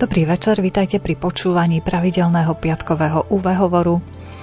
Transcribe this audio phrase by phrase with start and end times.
[0.00, 3.52] Dobrý večer, vítajte pri počúvaní pravidelného piatkového UV.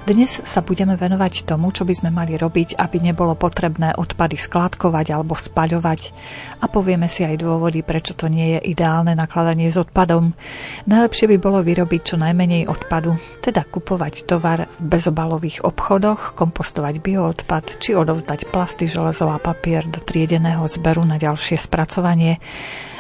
[0.06, 5.18] Dnes sa budeme venovať tomu, čo by sme mali robiť, aby nebolo potrebné odpady skládkovať
[5.18, 6.14] alebo spaľovať.
[6.62, 10.38] A povieme si aj dôvody, prečo to nie je ideálne nakladanie s odpadom.
[10.86, 17.82] Najlepšie by bolo vyrobiť čo najmenej odpadu, teda kupovať tovar v bezobalových obchodoch, kompostovať bioodpad
[17.82, 22.38] či odovzdať plasty, železo a papier do triedeného zberu na ďalšie spracovanie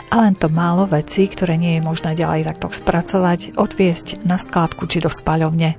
[0.07, 4.87] a len to málo vecí, ktoré nie je možné ďalej takto spracovať, odviesť na skládku
[4.87, 5.75] či do spaľovne.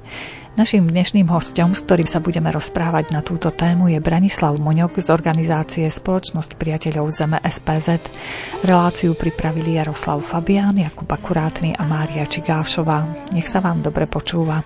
[0.58, 5.14] Naším dnešným hostom, s ktorým sa budeme rozprávať na túto tému, je Branislav Moňok z
[5.14, 8.10] organizácie Spoločnosť priateľov Zeme SPZ.
[8.66, 13.30] Reláciu pripravili Jaroslav Fabián, Jakub Akurátny a Mária Čigášová.
[13.30, 14.58] Nech sa vám dobre počúva.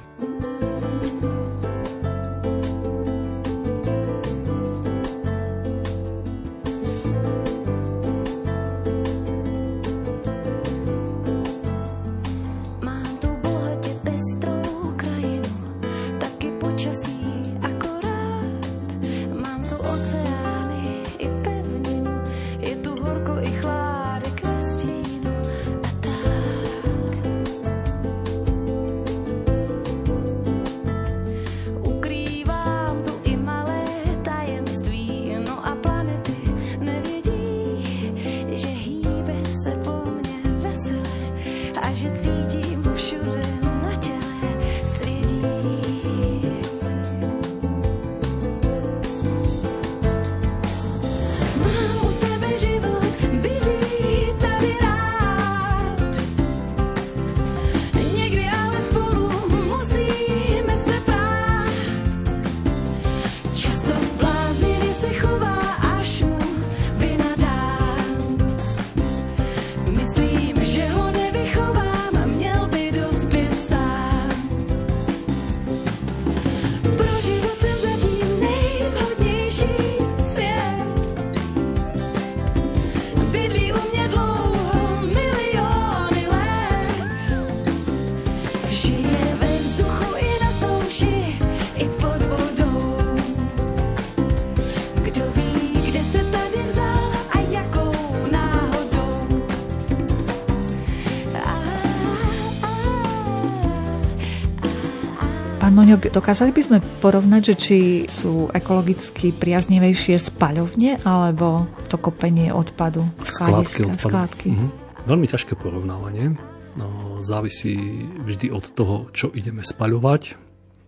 [105.93, 113.05] Moňok, dokázali by sme porovnať, že či sú ekologicky priaznivejšie spaľovne alebo to kopenie odpadu?
[113.21, 114.09] Skládky odpadu.
[114.09, 114.49] Skládky.
[114.57, 114.69] Mhm.
[115.05, 116.33] Veľmi ťažké porovnávanie.
[116.81, 120.41] No, závisí vždy od toho, čo ideme spaľovať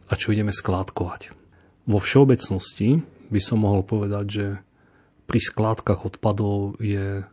[0.08, 1.36] a čo ideme skládkovať.
[1.84, 4.46] Vo všeobecnosti by som mohol povedať, že
[5.28, 7.28] pri skládkach odpadov je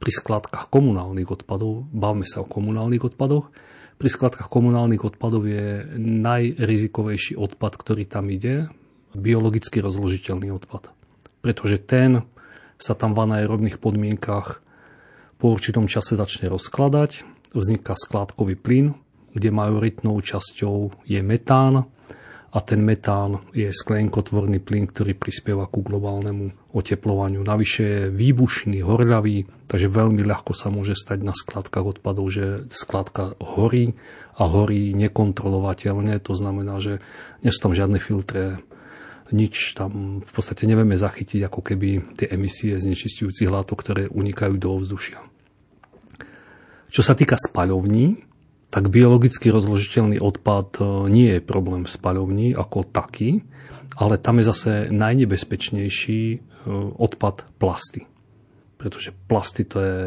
[0.00, 3.52] pri skládkach komunálnych odpadov, bavme sa o komunálnych odpadoch,
[4.00, 8.72] pri skladkách komunálnych odpadov je najrizikovejší odpad, ktorý tam ide,
[9.12, 10.88] biologicky rozložiteľný odpad.
[11.44, 12.24] Pretože ten
[12.80, 14.64] sa tam v anaerobných podmienkach
[15.36, 18.96] po určitom čase začne rozkladať, vzniká skládkový plyn,
[19.36, 21.84] kde majoritnou časťou je metán,
[22.50, 27.46] a ten metán je sklenkotvorný plyn, ktorý prispieva ku globálnemu oteplovaniu.
[27.46, 33.38] Navyše je výbušný, horľavý, takže veľmi ľahko sa môže stať na skladkách odpadov, že skladka
[33.38, 33.94] horí
[34.34, 36.18] a horí nekontrolovateľne.
[36.26, 36.98] To znamená, že
[37.46, 38.58] nie sú tam žiadne filtre,
[39.30, 44.74] nič tam v podstate nevieme zachytiť ako keby tie emisie znečistujúcich látok, ktoré unikajú do
[44.74, 45.22] ovzdušia.
[46.90, 48.29] Čo sa týka spaľovní,
[48.70, 53.42] tak biologicky rozložiteľný odpad e, nie je problém v spaľovni ako taký,
[53.98, 56.38] ale tam je zase najnebezpečnejší e,
[56.96, 58.06] odpad plasty.
[58.78, 59.98] Pretože plasty to je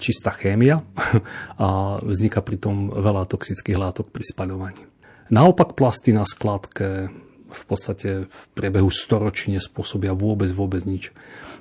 [0.00, 0.80] čistá chémia
[1.62, 4.82] a vzniká pritom veľa toxických látok pri spaľovaní.
[5.30, 7.12] Naopak plasty na skladke
[7.50, 11.12] v podstate v priebehu storočí nespôsobia vôbec, vôbec nič.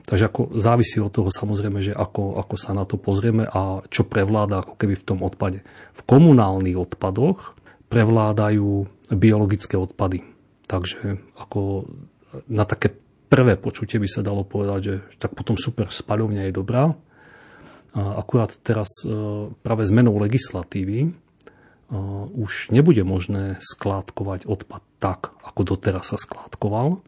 [0.09, 4.09] Takže ako závisí od toho samozrejme, že ako, ako sa na to pozrieme a čo
[4.09, 5.61] prevláda ako keby v tom odpade.
[5.93, 7.53] V komunálnych odpadoch
[7.93, 10.25] prevládajú biologické odpady.
[10.65, 11.85] Takže ako
[12.49, 12.97] na také
[13.29, 16.89] prvé počutie by sa dalo povedať, že tak potom super spaľovňa je dobrá.
[17.93, 19.09] Akurát teraz e,
[19.65, 21.09] práve zmenou legislatívy e,
[22.37, 27.01] už nebude možné skládkovať odpad tak, ako doteraz sa skládkoval,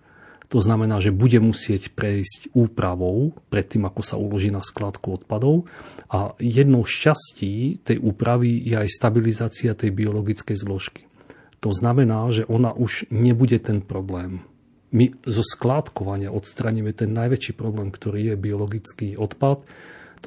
[0.52, 5.64] to znamená, že bude musieť prejsť úpravou predtým, ako sa uloží na skladku odpadov.
[6.12, 11.08] A jednou z častí tej úpravy je aj stabilizácia tej biologickej zložky.
[11.64, 14.44] To znamená, že ona už nebude ten problém.
[14.92, 19.64] My zo skládkovania odstraníme ten najväčší problém, ktorý je biologický odpad.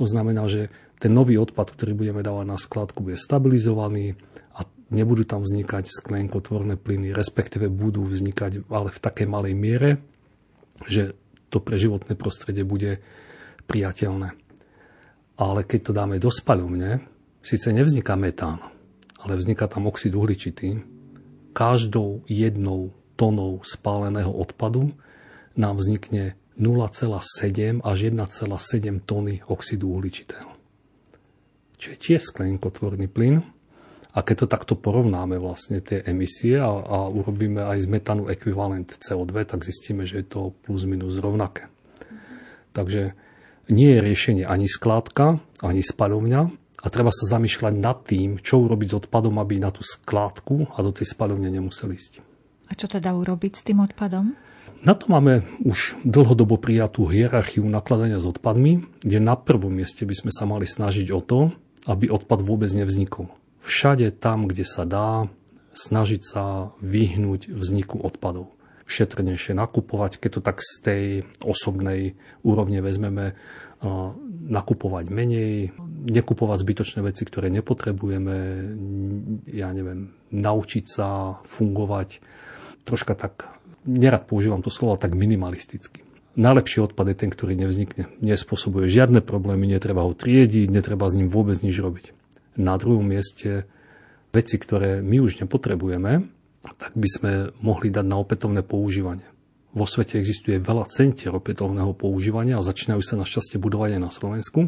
[0.01, 0.73] To znamená, že
[1.05, 4.17] ten nový odpad, ktorý budeme dávať na skladku, bude stabilizovaný
[4.57, 9.91] a nebudú tam vznikať sklenkotvorné plyny, respektíve budú vznikať ale v takej malej miere,
[10.87, 11.15] že
[11.49, 12.99] to pre životné prostredie bude
[13.71, 14.35] priateľné.
[15.39, 17.03] Ale keď to dáme do spaľovne,
[17.43, 18.63] síce nevzniká metán,
[19.23, 20.83] ale vzniká tam oxid uhličitý.
[21.55, 24.95] Každou jednou tónou spáleného odpadu
[25.55, 30.51] nám vznikne 0,7 až 1,7 tóny oxidu uhličitého.
[31.79, 33.43] Čo tiež sklenkotvorný plyn.
[34.15, 38.87] A keď to takto porovnáme vlastne tie emisie a, a urobíme aj z metanu ekvivalent
[38.87, 41.67] CO2, tak zistíme, že je to plus minus rovnaké.
[42.71, 43.19] Takže
[43.75, 46.41] nie je riešenie ani skládka, ani spaľovňa
[46.85, 50.79] a treba sa zamýšľať nad tým, čo urobiť s odpadom, aby na tú skládku a
[50.85, 52.13] do tej spaľovne nemuseli ísť.
[52.69, 54.37] A čo teda urobiť s tým odpadom?
[54.85, 60.13] Na to máme už dlhodobo prijatú hierarchiu nakladania s odpadmi, kde na prvom mieste by
[60.13, 61.39] sme sa mali snažiť o to,
[61.89, 63.33] aby odpad vôbec nevznikol.
[63.65, 65.33] Všade tam, kde sa dá,
[65.73, 68.53] snažiť sa vyhnúť vzniku odpadov.
[68.85, 71.03] Šetrnejšie nakupovať, keď to tak z tej
[71.41, 73.33] osobnej úrovne vezmeme,
[74.45, 75.73] nakupovať menej,
[76.05, 78.37] nekupovať zbytočné veci, ktoré nepotrebujeme,
[79.49, 82.21] ja neviem, naučiť sa fungovať
[82.85, 83.49] troška tak
[83.89, 86.05] nerad používam to slovo tak minimalisticky.
[86.35, 88.11] Najlepší odpad je ten, ktorý nevznikne.
[88.19, 92.11] Nespôsobuje žiadne problémy, netreba ho triediť, netreba s ním vôbec nič robiť.
[92.55, 93.67] Na druhom mieste
[94.31, 96.13] veci, ktoré my už nepotrebujeme,
[96.79, 99.27] tak by sme mohli dať na opätovné používanie.
[99.75, 104.61] Vo svete existuje veľa centier opätovného používania a začínajú sa našťastie budovať aj na Slovensku.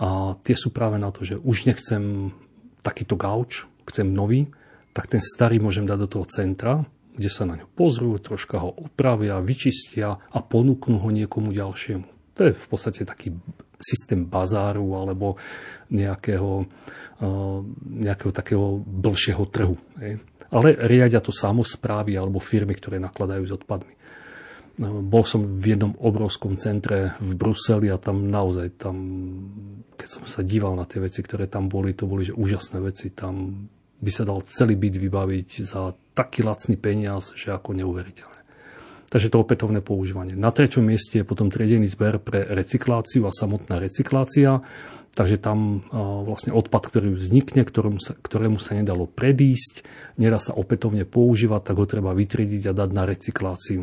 [0.00, 2.32] A tie sú práve na to, že už nechcem
[2.80, 4.48] takýto gauč, chcem nový,
[4.94, 6.86] tak ten starý môžem dať do toho centra
[7.20, 12.06] kde sa na ňo pozrú, troška ho opravia, vyčistia a ponúknú ho niekomu ďalšiemu.
[12.38, 13.36] To je v podstate taký
[13.80, 15.40] systém bazáru alebo
[15.90, 16.68] nejakého,
[17.18, 17.58] eh,
[18.04, 19.76] nejakého takého blšieho trhu.
[20.50, 23.94] Ale riadia to samozprávy alebo firmy, ktoré nakladajú s odpadmi.
[23.96, 28.96] Eh, bol som v jednom obrovskom centre v Bruseli a tam naozaj, tam,
[29.96, 33.10] keď som sa díval na tie veci, ktoré tam boli, to boli že úžasné veci.
[33.10, 33.66] Tam
[34.00, 38.39] by sa dal celý byt vybaviť za taký lacný peniaz, že ako neuveriteľné.
[39.10, 40.38] Takže to opätovné používanie.
[40.38, 44.62] Na treťom mieste je potom triedený zber pre recykláciu a samotná recyklácia.
[45.18, 45.82] Takže tam
[46.22, 49.82] vlastne odpad, ktorý vznikne, ktorému sa, ktorému sa nedalo predísť,
[50.14, 53.82] nedá sa opätovne používať, tak ho treba vytriediť a dať na recykláciu.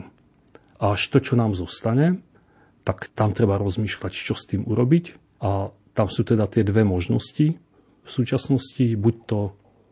[0.79, 2.23] A až to, čo nám zostane,
[2.87, 5.19] tak tam treba rozmýšľať, čo s tým urobiť.
[5.43, 7.59] A tam sú teda tie dve možnosti
[8.07, 9.39] v súčasnosti, buď to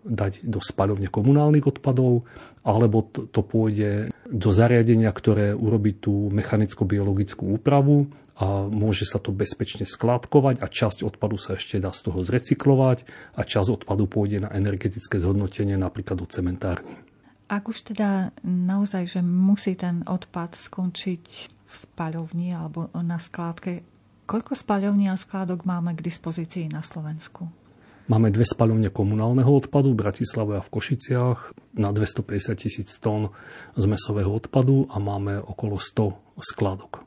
[0.05, 2.29] dať do spaľovne komunálnych odpadov,
[2.61, 9.31] alebo to, to pôjde do zariadenia, ktoré urobí tú mechanicko-biologickú úpravu a môže sa to
[9.31, 13.07] bezpečne skladkovať a časť odpadu sa ešte dá z toho zrecyklovať
[13.39, 16.99] a časť odpadu pôjde na energetické zhodnotenie napríklad do cementárny.
[17.45, 23.85] Ak už teda naozaj, že musí ten odpad skončiť v spaľovni alebo na skládke,
[24.25, 27.64] koľko spaľovní a skládok máme k dispozícii na Slovensku?
[28.05, 33.33] Máme dve spaľovne komunálneho odpadu v Bratislave a v Košiciach na 250 tisíc tón
[33.73, 37.01] zmesového odpadu a máme okolo 100 skladok.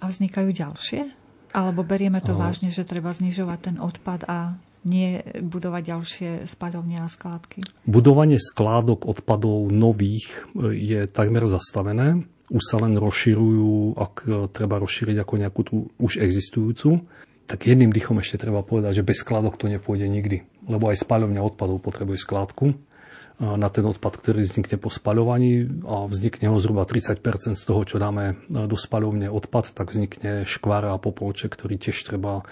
[0.00, 1.00] A vznikajú ďalšie?
[1.52, 2.48] Alebo berieme to a...
[2.48, 4.56] vážne, že treba znižovať ten odpad a
[4.88, 7.84] nie budovať ďalšie spaľovne a skládky?
[7.84, 12.24] Budovanie skládok odpadov nových e, je takmer zastavené.
[12.48, 17.04] Už sa len rozširujú, ak treba rozšíriť ako nejakú tú už existujúcu
[17.46, 20.46] tak jedným dychom ešte treba povedať, že bez skladok to nepôjde nikdy.
[20.66, 22.74] Lebo aj spaľovňa odpadov potrebuje skladku
[23.42, 27.18] na ten odpad, ktorý vznikne po spaľovaní a vznikne ho zhruba 30
[27.58, 32.46] z toho, čo dáme do spaľovne odpad, tak vznikne škvára a popolček, ktorý tiež treba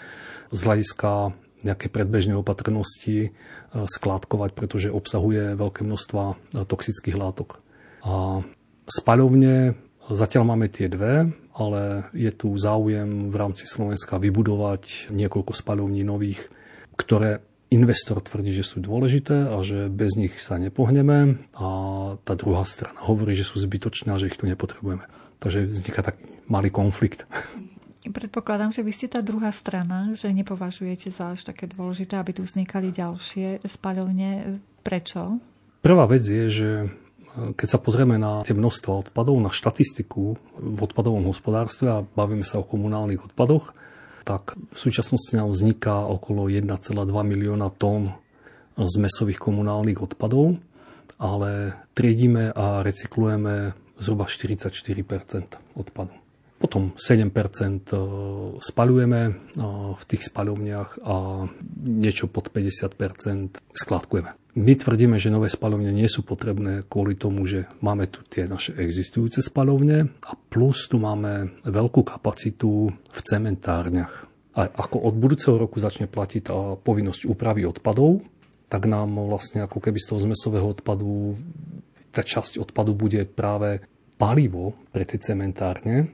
[0.51, 3.37] z hľadiska nejaké predbežné opatrnosti
[3.71, 7.61] skládkovať, pretože obsahuje veľké množstva toxických látok.
[8.03, 8.43] A
[8.89, 9.77] spaľovne
[10.15, 16.51] zatiaľ máme tie dve, ale je tu záujem v rámci Slovenska vybudovať niekoľko spaľovní nových,
[16.99, 21.69] ktoré investor tvrdí, že sú dôležité a že bez nich sa nepohneme a
[22.27, 25.07] tá druhá strana hovorí, že sú zbytočné a že ich tu nepotrebujeme.
[25.39, 27.25] Takže vzniká taký malý konflikt.
[28.01, 32.43] Predpokladám, že vy ste tá druhá strana, že nepovažujete za až také dôležité, aby tu
[32.43, 34.59] vznikali ďalšie spaľovne.
[34.81, 35.39] Prečo?
[35.85, 36.71] Prvá vec je, že
[37.31, 40.23] keď sa pozrieme na tie množstva odpadov, na štatistiku
[40.59, 43.73] v odpadovom hospodárstve a bavíme sa o komunálnych odpadoch,
[44.27, 46.67] tak v súčasnosti nám vzniká okolo 1,2
[47.05, 48.15] milióna tón
[48.77, 50.57] zmesových komunálnych odpadov,
[51.21, 56.17] ale triedíme a recyklujeme zhruba 44% odpadu.
[56.61, 57.33] Potom 7%
[58.61, 59.21] spaľujeme
[59.97, 61.49] v tých spaľovniach a
[61.85, 64.40] niečo pod 50% skladkujeme.
[64.59, 68.75] My tvrdíme, že nové spalovne nie sú potrebné kvôli tomu, že máme tu tie naše
[68.75, 74.27] existujúce spalovne a plus tu máme veľkú kapacitu v cementárniach.
[74.59, 78.27] A ako od budúceho roku začne platiť tá povinnosť úpravy odpadov,
[78.67, 81.39] tak nám vlastne ako keby z toho zmesového odpadu
[82.11, 83.87] tá časť odpadu bude práve
[84.19, 86.11] palivo pre tie cementárne.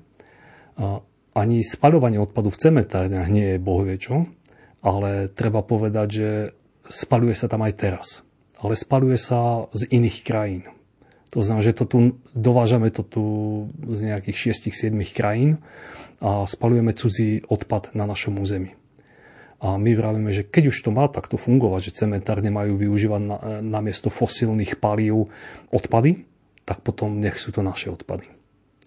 [0.76, 1.00] A
[1.33, 3.97] ani spaľovanie odpadu v cementárniach nie je bohvie
[4.85, 6.28] ale treba povedať, že
[6.85, 8.25] spaľuje sa tam aj teraz
[8.60, 10.64] ale spaluje sa z iných krajín.
[11.34, 11.98] To znamená, že to tu,
[12.32, 13.25] dovážame to tu
[13.92, 15.60] z nejakých 6-7 krajín
[16.22, 18.72] a spalujeme cudzí odpad na našom území.
[19.60, 23.36] A my vravíme, že keď už to má takto fungovať, že cementárne majú využívať na,
[23.64, 25.32] na miesto fosílnych palív
[25.72, 26.28] odpady,
[26.68, 28.36] tak potom nech sú to naše odpady.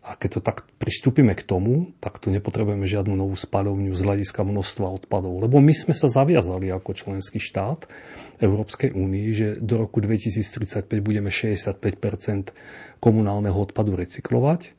[0.09, 4.41] A keď to tak pristúpime k tomu, tak tu nepotrebujeme žiadnu novú spaľovňu z hľadiska
[4.41, 5.37] množstva odpadov.
[5.37, 7.85] Lebo my sme sa zaviazali ako členský štát
[8.41, 11.77] Európskej únii, že do roku 2035 budeme 65%
[12.97, 14.73] komunálneho odpadu recyklovať.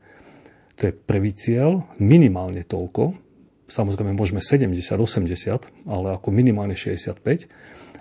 [0.82, 3.14] To je prvý cieľ, minimálne toľko.
[3.70, 7.46] Samozrejme môžeme 70, 80, ale ako minimálne 65.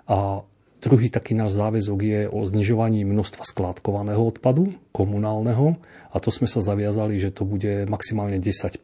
[0.10, 0.42] A
[0.80, 5.76] Druhý taký náš záväzok je o znižovaní množstva skládkovaného odpadu, komunálneho,
[6.10, 8.80] a to sme sa zaviazali, že to bude maximálne 10%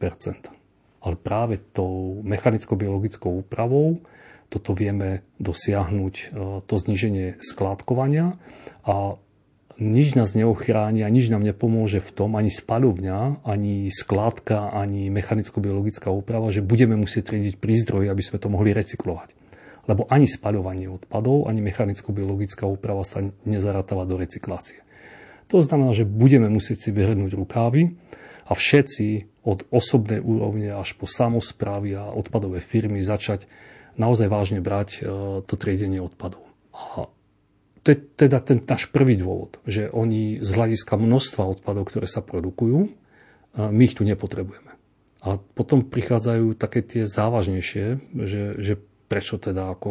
[1.00, 4.04] Ale práve tou mechanicko-biologickou úpravou
[4.46, 6.24] toto vieme dosiahnuť, e,
[6.62, 8.38] to zniženie skládkovania.
[8.86, 9.18] A
[9.82, 16.14] nič nás neochráni a nič nám nepomôže v tom, ani spaľovňa, ani skládka, ani mechanicko-biologická
[16.14, 19.45] úprava, že budeme musieť triediť prízdroje, aby sme to mohli recyklovať
[19.86, 24.82] lebo ani spaľovanie odpadov, ani mechanicko-biologická úprava sa nezarátáva do recyklácie.
[25.54, 27.94] To znamená, že budeme musieť si vyhrnúť rukávy
[28.46, 33.46] a všetci od osobnej úrovne až po samozprávy a odpadové firmy začať
[33.94, 35.00] naozaj vážne brať e,
[35.46, 36.42] to triedenie odpadov.
[36.74, 37.06] A
[37.86, 42.26] to je teda ten náš prvý dôvod, že oni z hľadiska množstva odpadov, ktoré sa
[42.26, 42.90] produkujú, e,
[43.54, 44.74] my ich tu nepotrebujeme.
[45.22, 48.74] A potom prichádzajú také tie závažnejšie, že, že
[49.06, 49.90] prečo teda ako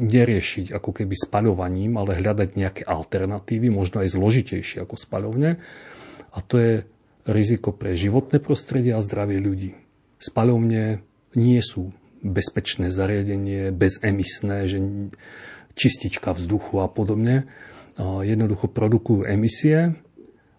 [0.00, 5.60] neriešiť ako keby spaľovaním, ale hľadať nejaké alternatívy, možno aj zložitejšie ako spaľovne.
[6.34, 6.72] A to je
[7.28, 9.76] riziko pre životné prostredie a zdravie ľudí.
[10.20, 11.04] Spaľovne
[11.36, 11.92] nie sú
[12.24, 14.78] bezpečné zariadenie, bezemisné, že
[15.76, 17.44] čistička vzduchu a podobne.
[18.00, 20.00] Jednoducho produkujú emisie,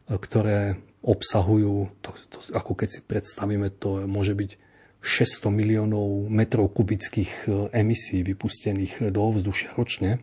[0.05, 4.64] ktoré obsahujú, to, to, ako keď si predstavíme, to môže byť
[5.05, 10.17] 600 miliónov metrov kubických e, emisí vypustených do ovzdušia ročne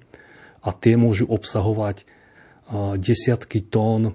[0.59, 2.05] a tie môžu obsahovať e,
[2.99, 4.12] desiatky tón e,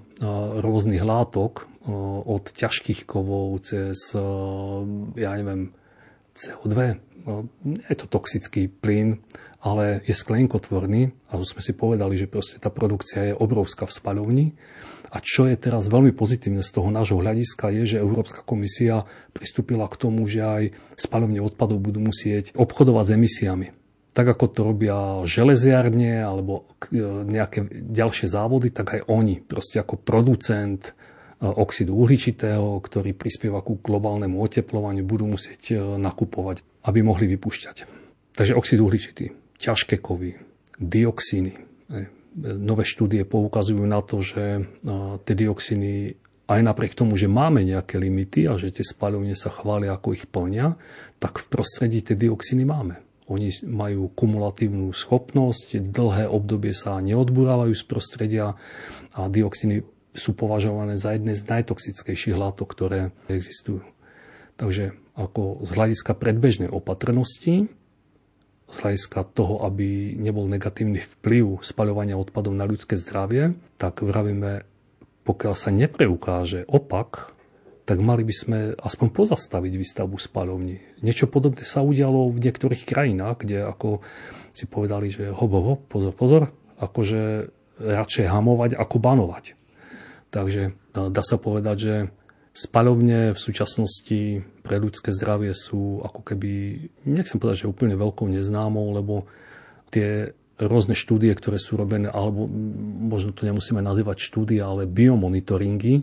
[0.60, 1.64] rôznych látok
[2.28, 4.12] od ťažkých kovov cez,
[5.16, 5.72] ja neviem,
[6.36, 7.00] CO2.
[7.64, 9.24] Je to toxický plyn,
[9.58, 13.96] ale je sklenkotvorný a to sme si povedali, že proste tá produkcia je obrovská v
[13.96, 14.46] spaľovni
[15.08, 19.88] a čo je teraz veľmi pozitívne z toho nášho hľadiska je, že Európska komisia pristúpila
[19.88, 20.64] k tomu, že aj
[21.00, 23.68] spalovne odpadov budú musieť obchodovať s emisiami.
[24.12, 29.96] Tak ako to robia železiarne alebo e, nejaké ďalšie závody, tak aj oni proste ako
[29.96, 37.30] producent e, oxidu uhličitého, ktorý prispieva ku globálnemu oteplovaniu, budú musieť e, nakupovať, aby mohli
[37.30, 37.76] vypúšťať.
[38.34, 40.38] Takže oxid uhličitý, ťažké kovy,
[40.78, 41.54] dioxíny,
[42.38, 44.62] nové štúdie poukazujú na to, že
[45.26, 46.14] tie dioxiny
[46.48, 50.24] aj napriek tomu, že máme nejaké limity a že tie spaľovne sa chvália, ako ich
[50.30, 50.80] plnia,
[51.20, 53.04] tak v prostredí tie dioxiny máme.
[53.28, 58.56] Oni majú kumulatívnu schopnosť, dlhé obdobie sa neodburávajú z prostredia
[59.12, 59.84] a dioxiny
[60.16, 63.84] sú považované za jedné z najtoxickejších látok, ktoré existujú.
[64.56, 67.68] Takže ako z hľadiska predbežnej opatrnosti
[68.68, 74.68] z hľadiska toho, aby nebol negatívny vplyv spaľovania odpadov na ľudské zdravie, tak vravíme,
[75.24, 77.32] pokiaľ sa nepreukáže opak,
[77.88, 81.00] tak mali by sme aspoň pozastaviť výstavbu spaľovní.
[81.00, 84.04] Niečo podobné sa udialo v niektorých krajinách, kde ako
[84.52, 86.42] si povedali, že hop, pozor, pozor,
[86.76, 87.48] akože
[87.80, 89.56] radšej hamovať ako banovať.
[90.28, 91.94] Takže dá sa povedať, že
[92.58, 96.50] Spaľovne v súčasnosti pre ľudské zdravie sú ako keby,
[97.06, 99.30] nechcem povedať, že úplne veľkou neznámou, lebo
[99.94, 102.50] tie rôzne štúdie, ktoré sú robené, alebo
[103.14, 106.02] možno to nemusíme nazývať štúdie, ale biomonitoringy,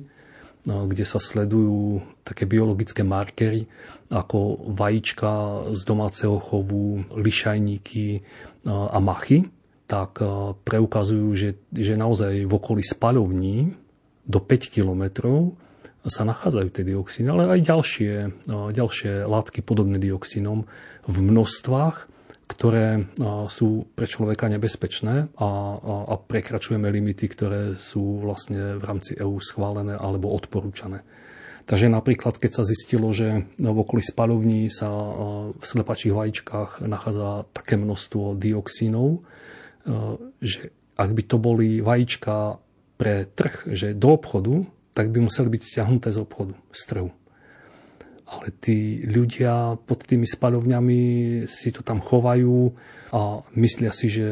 [0.64, 3.68] no, kde sa sledujú také biologické markery
[4.08, 5.32] ako vajíčka
[5.76, 8.24] z domáceho chovu, lišajníky
[8.72, 9.52] a machy,
[9.92, 10.24] tak
[10.64, 13.76] preukazujú, že, že naozaj v okolí spaľovní
[14.24, 15.65] do 5 kilometrov
[16.06, 18.14] sa nachádzajú tie dioxíny, ale aj ďalšie,
[18.50, 20.70] ďalšie látky podobné dioxínom
[21.06, 22.14] v množstvách,
[22.46, 23.10] ktoré
[23.50, 25.50] sú pre človeka nebezpečné a,
[25.82, 31.02] a, prekračujeme limity, ktoré sú vlastne v rámci EÚ schválené alebo odporúčané.
[31.66, 34.86] Takže napríklad, keď sa zistilo, že v okolí spalovní sa
[35.58, 39.26] v slepačích vajíčkách nachádza také množstvo dioxínov,
[40.46, 42.62] že ak by to boli vajíčka
[43.02, 47.10] pre trh, že do obchodu, tak by museli byť stiahnuté z obchodu, z trhu.
[48.26, 51.00] Ale tí ľudia pod tými spalovňami
[51.46, 52.74] si to tam chovajú
[53.14, 54.28] a myslia si, že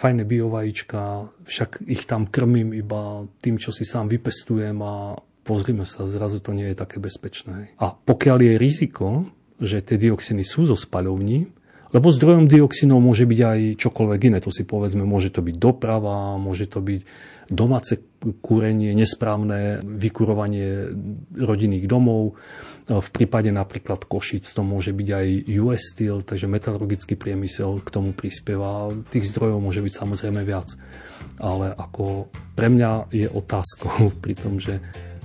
[0.00, 6.08] fajné biovajíčka, však ich tam krmím iba tým, čo si sám vypestujem a pozrime sa,
[6.08, 7.76] zrazu to nie je také bezpečné.
[7.76, 9.28] A pokiaľ je riziko,
[9.60, 11.52] že tie dioxiny sú zo spalovní,
[11.94, 14.38] lebo zdrojom dioxinov môže byť aj čokoľvek iné.
[14.42, 17.00] To si povedzme, môže to byť doprava, môže to byť
[17.46, 18.02] domáce
[18.42, 20.90] kúrenie, nesprávne vykurovanie
[21.36, 22.34] rodinných domov.
[22.86, 25.26] V prípade napríklad Košic to môže byť aj
[25.62, 28.90] US Steel, takže metalurgický priemysel k tomu prispieva.
[29.10, 30.74] Tých zdrojov môže byť samozrejme viac.
[31.36, 34.82] Ale ako pre mňa je otázkou pri tom, že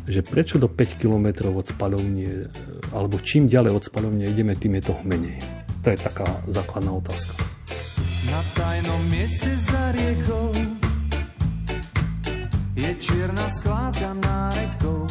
[0.09, 2.49] že prečo do 5 km od spalovne,
[2.89, 5.37] alebo čím ďalej od spalovne ideme, tým je toho menej.
[5.85, 7.37] To je taká základná otázka.
[8.29, 10.61] Na tajnom mieste za riekou
[12.81, 15.05] je čierna skládka na rekou.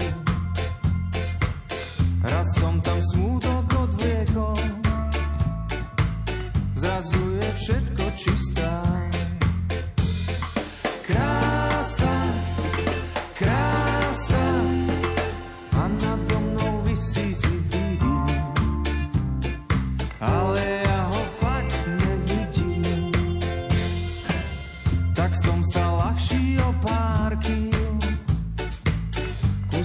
[2.27, 3.40] Raz som tam smútok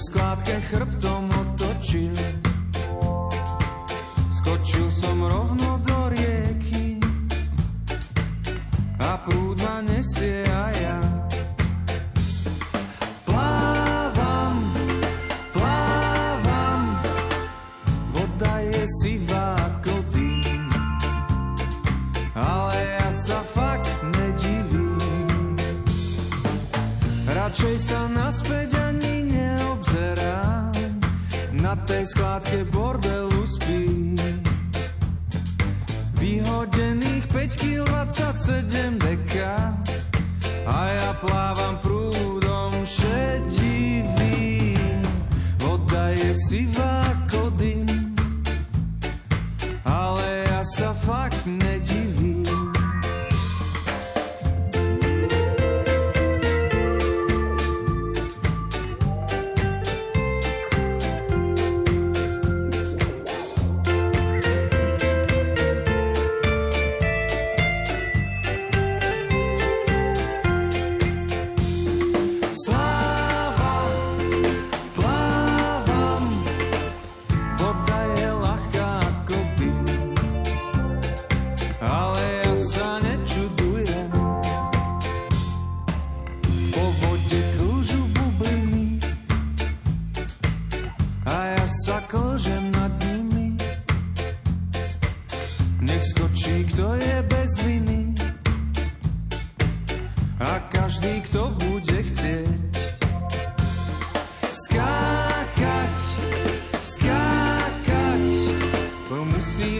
[0.06, 2.14] skládke chrbtom otočil.
[4.30, 7.02] Skočil som rovno do rieky.
[9.02, 10.98] A prúd ma nesie a ja
[27.66, 28.70] Radšej sa naspäť
[31.82, 34.14] tej skládke bordelu spí.
[36.14, 39.74] Vyhodených 5 kg 27 deka
[40.62, 42.15] a ja plávam prúdom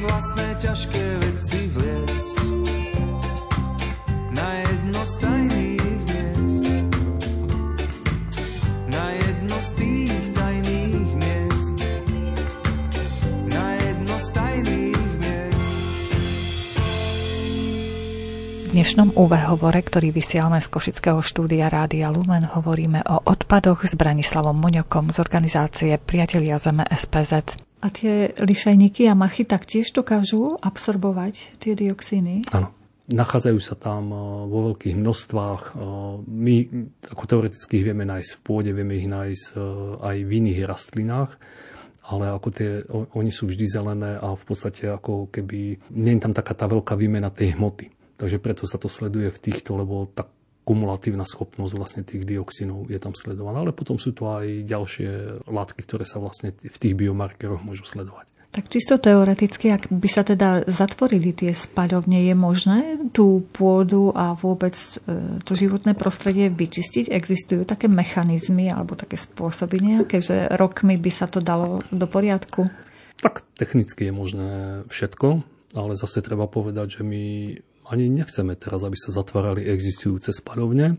[0.06, 1.65] vlastné ťažké veci.
[18.86, 24.54] Dnešnom UV hovore, ktorý vysielame z Košického štúdia Rádia Lumen, hovoríme o odpadoch s Branislavom
[24.54, 27.58] Muňokom z organizácie Priatelia Zeme SPZ.
[27.82, 32.46] A tie lišajníky a machy taktiež dokážu absorbovať tie dioxíny?
[32.54, 32.70] Áno.
[33.10, 34.18] Nachádzajú sa tam eh,
[34.54, 35.62] vo veľkých množstvách.
[35.66, 35.78] Eh,
[36.22, 36.56] my
[37.10, 39.62] ako teoreticky ich vieme nájsť v pôde, vieme ich nájsť eh,
[40.14, 41.34] aj v iných rastlinách
[42.06, 42.86] ale ako tie,
[43.18, 46.94] oni sú vždy zelené a v podstate ako keby, nie je tam taká tá veľká
[46.94, 47.90] výmena tej hmoty.
[48.16, 50.24] Takže preto sa to sleduje v týchto, lebo tá
[50.66, 53.62] kumulatívna schopnosť vlastne tých dioxinov je tam sledovaná.
[53.62, 55.08] Ale potom sú tu aj ďalšie
[55.46, 58.26] látky, ktoré sa vlastne v tých biomarkeroch môžu sledovať.
[58.56, 64.32] Tak čisto teoreticky, ak by sa teda zatvorili tie spaľovne, je možné tú pôdu a
[64.32, 67.12] vôbec e, to životné prostredie vyčistiť?
[67.12, 72.72] Existujú také mechanizmy alebo také spôsoby nejaké, že rokmi by sa to dalo do poriadku?
[73.20, 74.50] Tak technicky je možné
[74.88, 75.44] všetko,
[75.76, 77.24] ale zase treba povedať, že my
[77.86, 80.98] ani nechceme teraz, aby sa zatvárali existujúce spaľovne,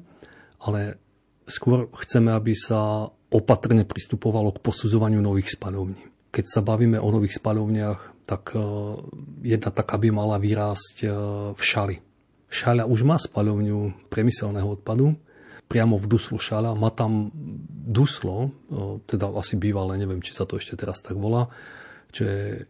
[0.64, 1.00] ale
[1.48, 7.42] skôr chceme, aby sa opatrne pristupovalo k posudzovaniu nových spaľovní keď sa bavíme o nových
[7.42, 8.62] spaľovniach, tak e,
[9.42, 11.08] jedna taká by mala vyrásť e,
[11.56, 11.98] v Šali.
[12.46, 15.18] Šaľa už má spaľovňu priemyselného odpadu,
[15.66, 16.78] priamo v Duslu Šaľa.
[16.78, 17.34] Má tam
[17.90, 18.50] Duslo, e,
[19.10, 21.50] teda asi bývalé, neviem, či sa to ešte teraz tak volá,
[22.14, 22.70] čo je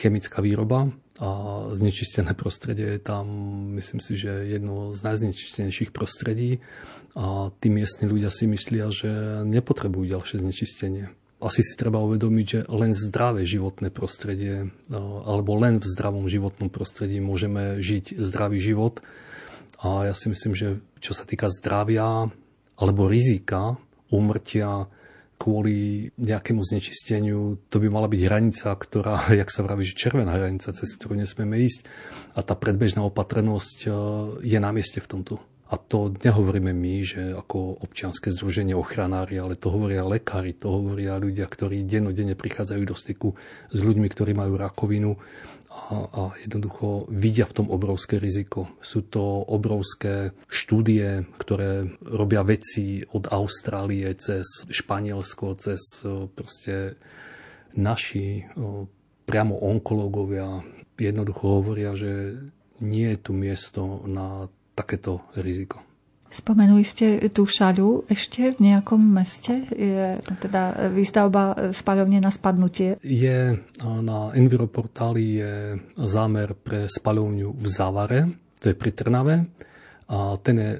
[0.00, 0.90] chemická výroba
[1.22, 1.30] a
[1.70, 3.26] znečistené prostredie je tam,
[3.78, 6.58] myslím si, že jedno z najznečistenejších prostredí
[7.14, 12.60] a tí miestni ľudia si myslia, že nepotrebujú ďalšie znečistenie asi si treba uvedomiť, že
[12.72, 14.72] len zdravé životné prostredie
[15.28, 19.04] alebo len v zdravom životnom prostredí môžeme žiť zdravý život.
[19.84, 22.32] A ja si myslím, že čo sa týka zdravia
[22.80, 23.76] alebo rizika
[24.08, 24.88] úmrtia
[25.44, 30.72] kvôli nejakému znečisteniu, to by mala byť hranica, ktorá, jak sa vraví, že červená hranica,
[30.72, 31.84] cez ktorú nesmieme ísť.
[32.32, 33.92] A tá predbežná opatrnosť
[34.40, 35.36] je na mieste v tomto.
[35.68, 41.16] A to nehovoríme my, že ako občianske združenie ochranári, ale to hovoria lekári, to hovoria
[41.16, 43.32] ľudia, ktorí dennodenne prichádzajú do styku
[43.72, 45.16] s ľuďmi, ktorí majú rakovinu
[45.74, 48.72] a, jednoducho vidia v tom obrovské riziko.
[48.80, 55.80] Sú to obrovské štúdie, ktoré robia veci od Austrálie cez Španielsko, cez
[56.32, 56.96] proste
[57.76, 58.48] naši
[59.28, 60.64] priamo onkológovia
[60.96, 62.38] jednoducho hovoria, že
[62.80, 65.83] nie je tu miesto na takéto riziko.
[66.34, 69.70] Spomenuli ste tú šaľu ešte v nejakom meste?
[69.70, 72.98] Je teda výstavba spaľovne na spadnutie?
[73.06, 75.54] Je na Enviroportáli je
[75.94, 78.20] zámer pre spaľovňu v Závare,
[78.58, 79.46] to je pri Trnave.
[80.10, 80.70] A ten je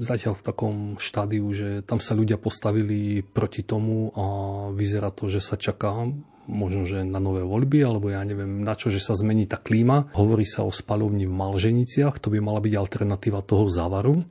[0.00, 4.24] zatiaľ v takom štádiu, že tam sa ľudia postavili proti tomu a
[4.72, 6.08] vyzerá to, že sa čaká
[6.46, 10.14] možno, že na nové voľby, alebo ja neviem na čo, že sa zmení tá klíma.
[10.14, 14.24] Hovorí sa o spalovni v Malženiciach, to by mala byť alternatíva toho závaru.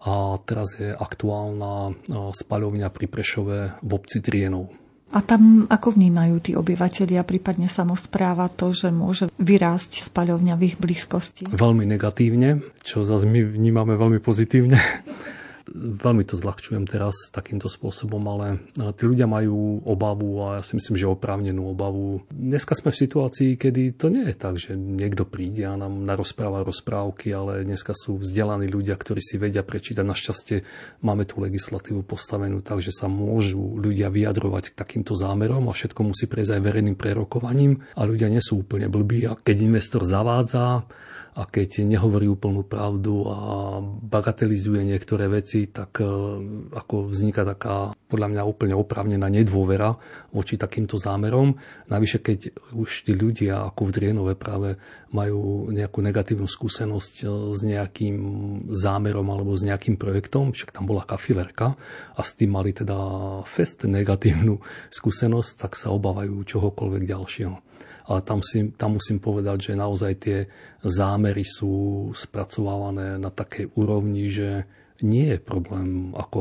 [0.00, 1.92] A teraz je aktuálna
[2.32, 4.72] spaľovňa pri Prešove v obci Trienov.
[5.10, 10.76] A tam ako vnímajú tí obyvateľia, prípadne samozpráva to, že môže vyrásť spaľovňa v ich
[10.78, 11.50] blízkosti?
[11.50, 14.78] Veľmi negatívne, čo zase my vnímame veľmi pozitívne.
[15.70, 18.58] Veľmi to zľahčujem teraz takýmto spôsobom, ale
[18.98, 22.26] tí ľudia majú obavu a ja si myslím, že oprávnenú obavu.
[22.34, 26.66] Dneska sme v situácii, kedy to nie je tak, že niekto príde a nám narozpráva
[26.66, 30.02] rozprávky, ale dneska sú vzdelaní ľudia, ktorí si vedia prečítať.
[30.02, 30.66] Našťastie
[31.06, 36.02] máme tú legislatívu postavenú tak, že sa môžu ľudia vyjadrovať k takýmto zámerom a všetko
[36.02, 40.82] musí prejsť aj verejným prerokovaním a ľudia nie sú úplne blbí a keď investor zavádza,
[41.40, 43.38] a keď nehovorí úplnú pravdu a
[44.04, 46.04] bagatelizuje niektoré veci, tak e,
[46.76, 49.96] ako vzniká taká podľa mňa úplne oprávnená nedôvera
[50.36, 51.56] voči takýmto zámerom.
[51.88, 52.38] Navyše, keď
[52.76, 54.76] už tí ľudia ako v Drienove práve
[55.16, 57.26] majú nejakú negatívnu skúsenosť e,
[57.56, 58.16] s nejakým
[58.68, 61.72] zámerom alebo s nejakým projektom, však tam bola kafilerka
[62.12, 63.00] a s tým mali teda
[63.48, 64.60] fest negatívnu
[64.92, 67.69] skúsenosť, tak sa obávajú čohokoľvek ďalšieho
[68.10, 70.38] ale tam, si, tam musím povedať, že naozaj tie
[70.82, 74.66] zámery sú spracovávané na takej úrovni, že
[75.06, 76.40] nie je problém ako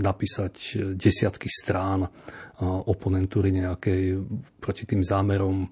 [0.00, 2.08] napísať desiatky strán
[2.62, 4.22] oponentúry nejakej
[4.62, 5.66] proti tým zámerom,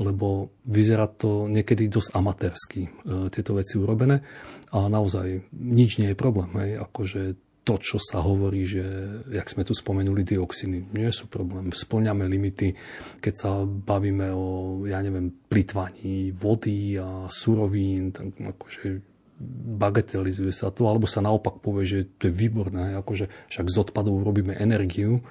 [0.00, 4.24] lebo vyzerá to niekedy dosť amatérsky, e, tieto veci urobené.
[4.72, 6.48] A naozaj nič nie je problém.
[6.56, 6.80] Hej.
[6.88, 8.82] Akože to, čo sa hovorí, že,
[9.28, 11.68] jak sme tu spomenuli, dioxiny, nie sú problém.
[11.70, 12.72] Splňame limity,
[13.20, 14.46] keď sa bavíme o,
[14.88, 19.04] ja neviem, plitvaní vody a surovín, tak akože
[19.80, 24.20] bagatelizuje sa to, alebo sa naopak povie, že to je výborné, akože však z odpadov
[24.20, 25.24] robíme energiu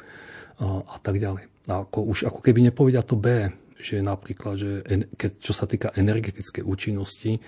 [0.58, 1.46] a, a tak ďalej.
[1.70, 4.84] A ako, už ako keby nepovedia to B, že napríklad, že
[5.16, 7.40] keď, čo sa týka energetickej účinnosti,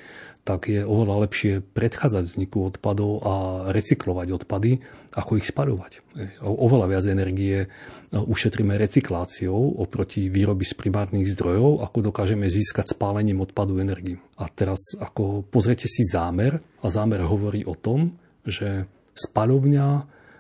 [0.41, 3.34] tak je oveľa lepšie predchádzať vzniku odpadov a
[3.69, 4.82] recyklovať odpady,
[5.13, 6.01] ako ich spaľovať.
[6.41, 7.69] Oveľa viac energie
[8.10, 14.17] no, ušetríme recykláciou oproti výroby z primárnych zdrojov, ako dokážeme získať spálením odpadu energiu.
[14.41, 19.88] A teraz ako pozrite si zámer a zámer hovorí o tom, že spaľovňa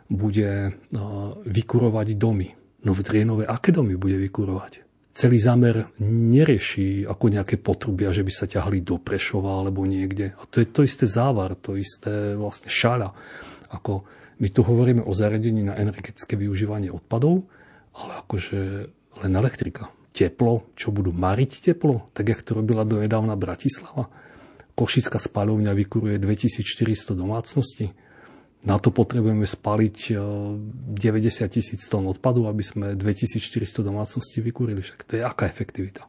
[0.09, 0.75] bude
[1.45, 2.49] vykurovať domy.
[2.81, 4.90] No v Drienove aké domy bude vykurovať?
[5.11, 10.33] Celý zámer nerieši ako nejaké potrubia, že by sa ťahli do Prešova alebo niekde.
[10.39, 13.11] A to je to isté závar, to isté vlastne šaľa.
[13.75, 14.07] Ako
[14.41, 17.45] my tu hovoríme o zariadení na energetické využívanie odpadov,
[17.93, 18.59] ale akože
[19.21, 19.91] len elektrika.
[20.11, 24.11] teplo, čo budú mariť teplo, tak jak to robila do nedávna Bratislava.
[24.75, 27.95] Košická spalovňa vykuruje 2400 domácností.
[28.61, 34.85] Na to potrebujeme spaliť 90 e, tisíc tón odpadu, aby sme 2400 domácností vykúrili.
[34.85, 36.05] Však to je aká efektivita.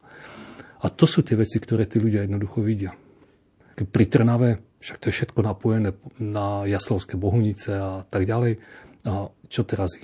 [0.83, 2.93] A to sú tie veci, ktoré tí ľudia jednoducho vidia.
[3.73, 8.61] Pri Trnave, však to je všetko napojené na Jaslovské bohunice a tak ďalej.
[9.09, 9.97] A čo teraz,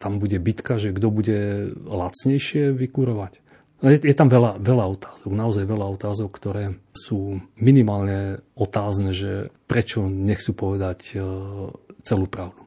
[0.00, 3.43] tam bude bitka, že kto bude lacnejšie vykurovať.
[3.84, 6.64] Je, je tam veľa, veľa otázok, naozaj veľa otázok, ktoré
[6.96, 11.16] sú minimálne otázne, že prečo nechcú povedať e,
[12.00, 12.64] celú pravdu.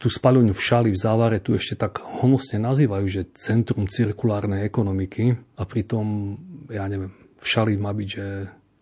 [0.00, 5.36] Tú spaľovňu v Šali v Závare tu ešte tak honosne nazývajú, že centrum cirkulárnej ekonomiky
[5.56, 6.36] a pritom,
[6.72, 8.26] ja neviem, v Šali má byť, že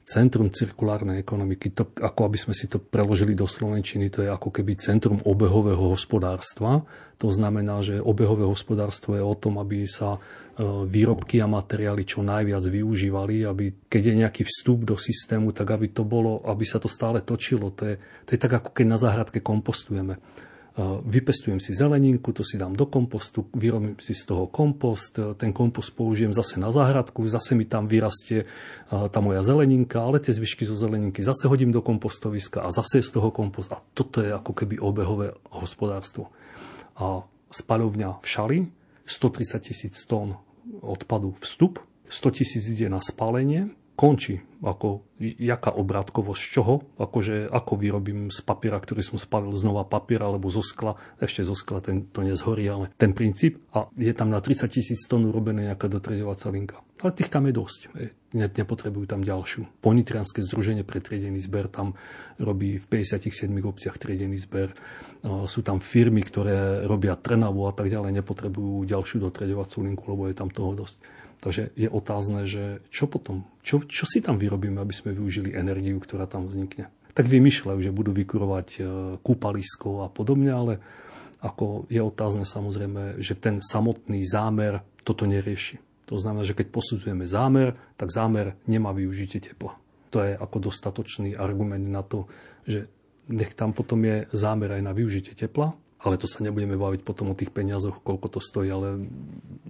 [0.02, 4.50] centrum cirkulárnej ekonomiky, to, ako aby sme si to preložili do Slovenčiny, to je ako
[4.50, 6.82] keby centrum obehového hospodárstva.
[7.22, 10.20] To znamená, že obehové hospodárstvo je o tom, aby sa e,
[10.90, 15.94] výrobky a materiály čo najviac využívali, aby keď je nejaký vstup do systému, tak aby
[15.94, 17.70] to bolo, aby sa to stále točilo.
[17.78, 17.94] To je,
[18.26, 20.18] to je tak, ako keď na záhradke kompostujeme
[21.04, 25.92] vypestujem si zeleninku, to si dám do kompostu, vyrobím si z toho kompost, ten kompost
[25.92, 28.48] použijem zase na záhradku, zase mi tam vyrastie
[28.88, 33.12] tá moja zeleninka, ale tie zvyšky zo zeleninky zase hodím do kompostoviska a zase z
[33.12, 33.68] toho kompost.
[33.68, 36.32] A toto je ako keby obehové hospodárstvo.
[36.96, 37.20] A
[37.52, 38.58] spaľovňa v Šali,
[39.04, 40.40] 130 tisíc tón
[40.80, 44.40] odpadu vstup, 100 tisíc ide na spálenie, končí.
[44.62, 46.74] Ako, jaká obratkovosť, z čoho?
[46.94, 51.58] Akože, ako vyrobím z papiera, ktorý som spalil znova papier, alebo zo skla, ešte zo
[51.58, 53.58] skla ten, to nezhorí, ale ten princíp.
[53.74, 56.78] A je tam na 30 tisíc tón urobené nejaká dotreďovacia linka.
[57.02, 57.80] Ale tých tam je dosť.
[58.32, 59.84] Ne, nepotrebujú tam ďalšiu.
[59.84, 61.92] Ponitrianské združenie pre triedený zber tam
[62.40, 63.28] robí v 57
[63.60, 64.72] obciach triedený zber.
[65.44, 70.36] Sú tam firmy, ktoré robia Trnavu a tak ďalej, nepotrebujú ďalšiu dotreďovaciu linku, lebo je
[70.36, 70.96] tam toho dosť.
[71.42, 75.98] Takže je otázne, že čo potom, čo, čo si tam vyrobíme, aby sme využili energiu,
[75.98, 76.88] ktorá tam vznikne.
[77.12, 78.80] Tak vymýšľajú, že budú vykurovať e,
[79.20, 80.72] kúpalisko a podobne, ale
[81.42, 85.91] ako je otázne samozrejme, že ten samotný zámer toto nerieši.
[86.12, 89.80] To znamená, že keď posudzujeme zámer, tak zámer nemá využitie tepla.
[90.12, 92.28] To je ako dostatočný argument na to,
[92.68, 92.84] že
[93.32, 95.72] nech tam potom je zámer aj na využitie tepla,
[96.04, 99.08] ale to sa nebudeme baviť potom o tých peniazoch, koľko to stojí, ale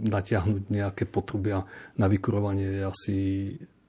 [0.03, 1.63] natiahnuť nejaké potrubia
[1.95, 3.17] na vykurovanie je asi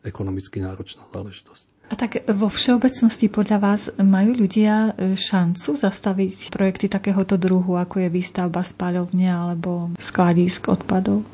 [0.06, 1.74] ekonomicky náročná záležitosť.
[1.90, 8.08] A tak vo všeobecnosti podľa vás majú ľudia e, šancu zastaviť projekty takéhoto druhu, ako
[8.08, 11.26] je výstavba spáľovne alebo skladísk odpadov?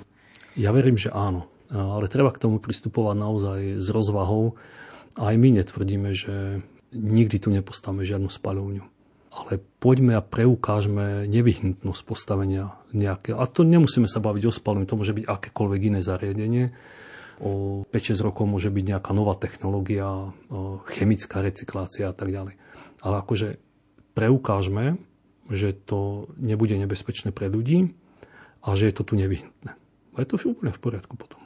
[0.59, 1.47] Ja verím, že áno.
[1.71, 4.59] Ale treba k tomu pristupovať naozaj s rozvahou.
[5.15, 6.59] A aj my netvrdíme, že
[6.91, 13.31] nikdy tu nepostavíme žiadnu spaľovňu ale poďme a preukážme nevyhnutnosť postavenia nejaké.
[13.31, 16.75] A to nemusíme sa baviť o spalení, to môže byť akékoľvek iné zariadenie.
[17.39, 20.35] O 5-6 rokov môže byť nejaká nová technológia,
[20.91, 22.59] chemická recyklácia a tak ďalej.
[22.99, 23.63] Ale akože
[24.11, 24.99] preukážme,
[25.47, 27.95] že to nebude nebezpečné pre ľudí
[28.59, 29.78] a že je to tu nevyhnutné.
[30.19, 31.39] A je to úplne v poriadku potom.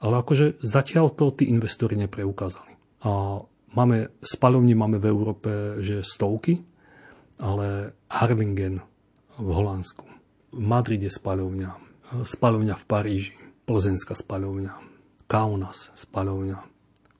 [0.00, 2.72] Ale akože zatiaľ to tí investori nepreukázali.
[3.04, 3.44] A
[3.76, 5.50] máme, spalovní máme v Európe
[5.84, 6.64] že stovky,
[7.36, 8.80] ale Harlingen
[9.36, 10.08] v Holandsku,
[10.56, 11.70] v Madride spaľovňa,
[12.24, 13.36] spaľovňa v Paríži,
[13.68, 14.72] Plzenská spaľovňa,
[15.28, 16.56] Kaunas spaľovňa,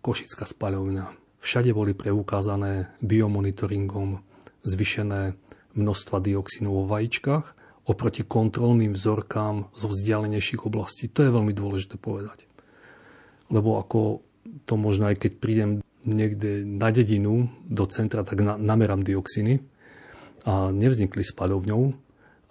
[0.01, 1.05] Košická spaľovňa.
[1.45, 4.25] Všade boli preukázané biomonitoringom
[4.65, 5.37] zvyšené
[5.77, 7.60] množstva dioxínov vo vajíčkach
[7.91, 11.11] oproti kontrolným vzorkám zo vzdialenejších oblastí.
[11.11, 12.47] To je veľmi dôležité povedať.
[13.51, 14.23] Lebo ako
[14.65, 15.71] to možno aj keď prídem
[16.07, 19.59] niekde na dedinu do centra, tak na, namerám dioxíny
[20.47, 21.83] a nevznikli spaľovňou,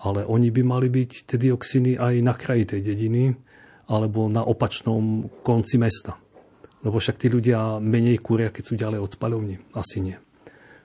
[0.05, 3.33] ale oni by mali byť tie dioxiny aj na kraji tej dediny
[3.89, 6.13] alebo na opačnom konci mesta.
[6.85, 9.55] Lebo však tí ľudia menej kúria, keď sú ďalej od spaľovní.
[9.73, 10.15] Asi nie.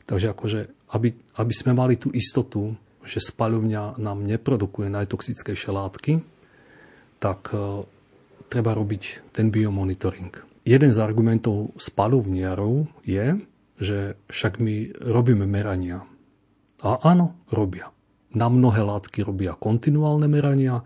[0.08, 0.60] Takže akože,
[0.96, 6.12] aby, aby sme mali tú istotu, že spaľovňa nám neprodukuje najtoxickejšie látky,
[7.20, 7.84] tak e,
[8.48, 10.32] treba robiť ten biomonitoring.
[10.64, 13.36] Jeden z argumentov spaľovniarov je,
[13.76, 16.08] že však my robíme merania
[16.84, 17.88] a áno, robia.
[18.36, 20.84] Na mnohé látky robia kontinuálne merania,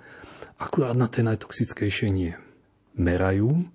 [0.62, 2.35] akurát na tie najtoxickejšie nie.
[2.94, 3.66] Merajú,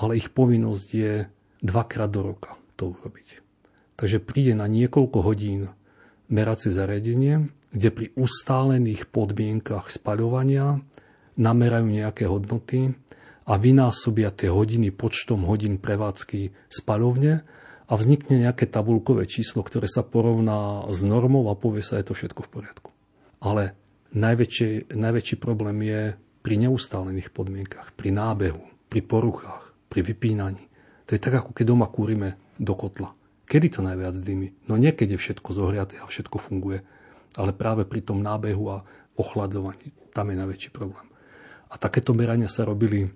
[0.00, 1.12] ale ich povinnosť je
[1.60, 3.44] dvakrát do roka to urobiť.
[3.96, 5.72] Takže príde na niekoľko hodín
[6.28, 10.80] meracie zariadenie, kde pri ustálených podmienkach spaľovania
[11.36, 12.96] namerajú nejaké hodnoty
[13.44, 17.44] a vynásobia tie hodiny počtom hodín prevádzky spaľovne
[17.86, 22.16] a vznikne nejaké tabulkové číslo, ktoré sa porovná s normou a povie sa, je to
[22.16, 22.90] všetko v poriadku.
[23.44, 23.76] Ale
[24.16, 30.64] najväčší, najväčší problém je pri neustálených podmienkach, pri nábehu, pri poruchách, pri vypínaní.
[31.06, 33.14] To je tak, ako keď doma kúrime do kotla.
[33.46, 34.50] Kedy to najviac dymy?
[34.66, 36.82] No niekedy je všetko zohriaté a všetko funguje.
[37.36, 38.84] Ale práve pri tom nábehu a
[39.16, 41.04] ochladzovaní, tam je najväčší problém.
[41.68, 43.08] A takéto merania sa robili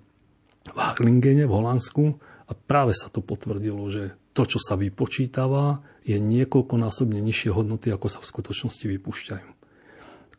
[0.69, 2.03] v Harlingene v Holandsku
[2.45, 8.07] a práve sa to potvrdilo, že to, čo sa vypočítava, je niekoľkonásobne nižšie hodnoty, ako
[8.07, 9.49] sa v skutočnosti vypúšťajú.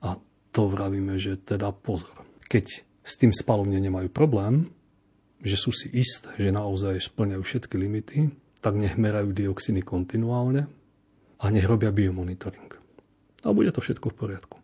[0.03, 0.09] A
[0.53, 2.12] to vravíme, že teda pozor.
[2.47, 2.66] Keď
[3.03, 4.71] s tým spalovne nemajú problém,
[5.42, 8.18] že sú si isté, že naozaj splňajú všetky limity,
[8.62, 10.71] tak nech merajú dioxiny kontinuálne
[11.42, 12.82] a nech robia biomonitoring.
[13.42, 14.57] A bude to všetko v poriadku.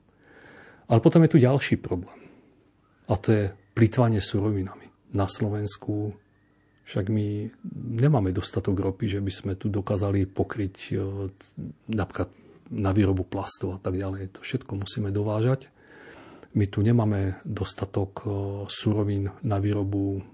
[0.89, 2.17] Ale potom je tu ďalší problém.
[3.09, 4.89] A to je plýtvanie surovinami.
[5.13, 6.17] Na Slovensku
[6.89, 7.53] však my
[8.01, 10.93] nemáme dostatok ropy, že by sme tu dokázali pokryť e,
[11.93, 12.33] napríklad
[12.73, 14.33] na výrobu plastov a tak ďalej.
[14.37, 15.69] To všetko musíme dovážať.
[16.57, 18.29] My tu nemáme dostatok e,
[18.73, 20.25] surovín na výrobu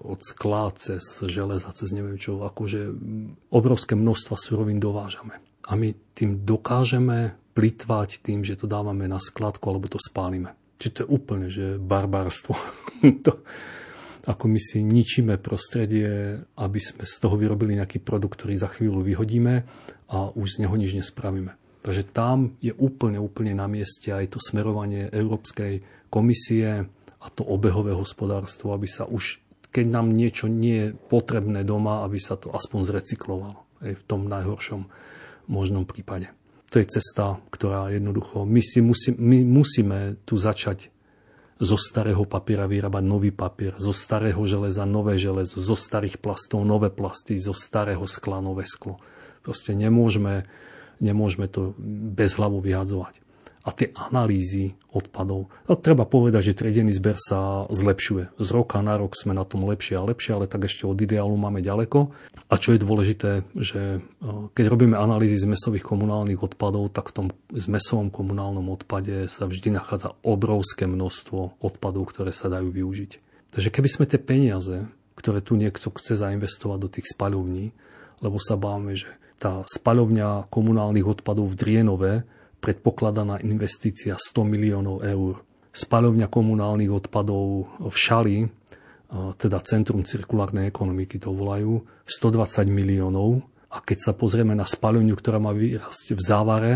[0.00, 2.88] od skla cez železa, cez neviem čo, akože
[3.52, 5.44] obrovské množstva surovín dovážame.
[5.68, 10.54] A my tým dokážeme plitvať tým, že to dávame na skladku alebo to spálime.
[10.78, 12.54] Čiže to je úplne, že barbarstvo.
[13.26, 13.42] to,
[14.30, 19.02] ako my si ničíme prostredie, aby sme z toho vyrobili nejaký produkt, ktorý za chvíľu
[19.02, 19.66] vyhodíme
[20.06, 21.58] a už z neho nič nespravíme.
[21.82, 25.82] Takže tam je úplne, úplne na mieste aj to smerovanie Európskej
[26.14, 26.86] komisie
[27.18, 32.16] a to obehové hospodárstvo, aby sa už keď nám niečo nie je potrebné doma, aby
[32.16, 33.68] sa to aspoň zrecyklovalo.
[33.84, 34.88] Aj v tom najhoršom
[35.46, 36.32] možnom prípade.
[36.68, 38.44] To je cesta, ktorá jednoducho...
[38.44, 40.92] My, si musí, my musíme tu začať
[41.58, 46.92] zo starého papiera vyrábať nový papier, zo starého železa nové železo, zo starých plastov nové
[46.92, 49.02] plasty, zo starého skla nové sklo.
[49.42, 50.46] Proste nemôžeme,
[51.02, 51.74] nemôžeme to
[52.14, 53.27] bez hlavu vyhadzovať
[53.66, 55.52] a tie analýzy odpadov.
[55.68, 58.40] No, treba povedať, že triedený zber sa zlepšuje.
[58.40, 61.36] Z roka na rok sme na tom lepšie a lepšie, ale tak ešte od ideálu
[61.36, 62.10] máme ďaleko.
[62.48, 67.26] A čo je dôležité, že e, keď robíme analýzy zmesových komunálnych odpadov, tak v tom
[67.52, 73.10] zmesovom komunálnom odpade sa vždy nachádza obrovské množstvo odpadov, ktoré sa dajú využiť.
[73.52, 77.74] Takže keby sme tie peniaze, ktoré tu niekto chce zainvestovať do tých spaľovní,
[78.22, 82.12] lebo sa báme, že tá spaľovňa komunálnych odpadov v Drienove
[82.58, 85.42] predpokladaná investícia 100 miliónov eur.
[85.70, 88.36] Spaľovňa komunálnych odpadov v Šali,
[89.38, 93.40] teda Centrum cirkulárnej ekonomiky to volajú, 120 miliónov.
[93.68, 96.72] A keď sa pozrieme na spaľovňu, ktorá má vyrasť v závare,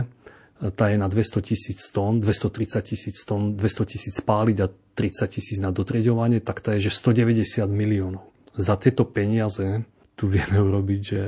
[0.63, 5.59] tá je na 200 tisíc tón, 230 tisíc tón, 200 tisíc spáliť a 30 tisíc
[5.59, 8.31] na dotriedovanie, tak tá je, že 190 miliónov.
[8.55, 9.83] Za tieto peniaze
[10.15, 11.23] tu vieme urobiť, že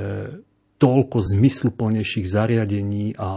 [0.75, 3.29] toľko zmysluplnejších zariadení a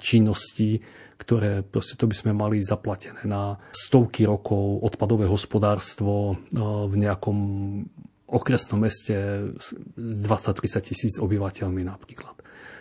[0.00, 0.80] činností,
[1.20, 6.34] ktoré proste to by sme mali zaplatené na stovky rokov odpadové hospodárstvo e,
[6.88, 7.38] v nejakom
[8.30, 9.14] okresnom meste
[9.60, 12.32] s 20-30 tisíc obyvateľmi napríklad.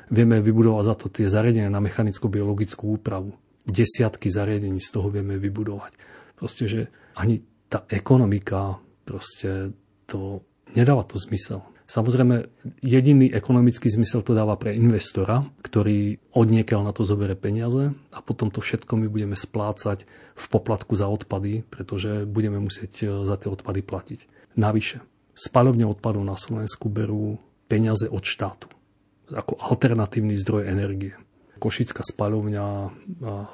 [0.10, 3.36] Vieme vybudovať za to tie zariadenia na mechanicko-biologickú úpravu.
[3.68, 5.94] Desiatky zariadení z toho vieme vybudovať.
[6.40, 6.82] Proste, že
[7.20, 9.76] ani tá ekonomika proste
[10.10, 10.42] to
[10.74, 11.62] nedáva to zmysel.
[11.90, 12.46] Samozrejme,
[12.86, 18.54] jediný ekonomický zmysel to dáva pre investora, ktorý odniekiaľ na to zobere peniaze a potom
[18.54, 20.06] to všetko my budeme splácať
[20.38, 24.20] v poplatku za odpady, pretože budeme musieť e, za tie odpady platiť.
[24.54, 25.02] Navyše,
[25.34, 28.70] spalovne odpadov na Slovensku berú peniaze od štátu
[29.34, 31.14] ako alternatívny zdroj energie.
[31.60, 32.66] Košická spaľovňa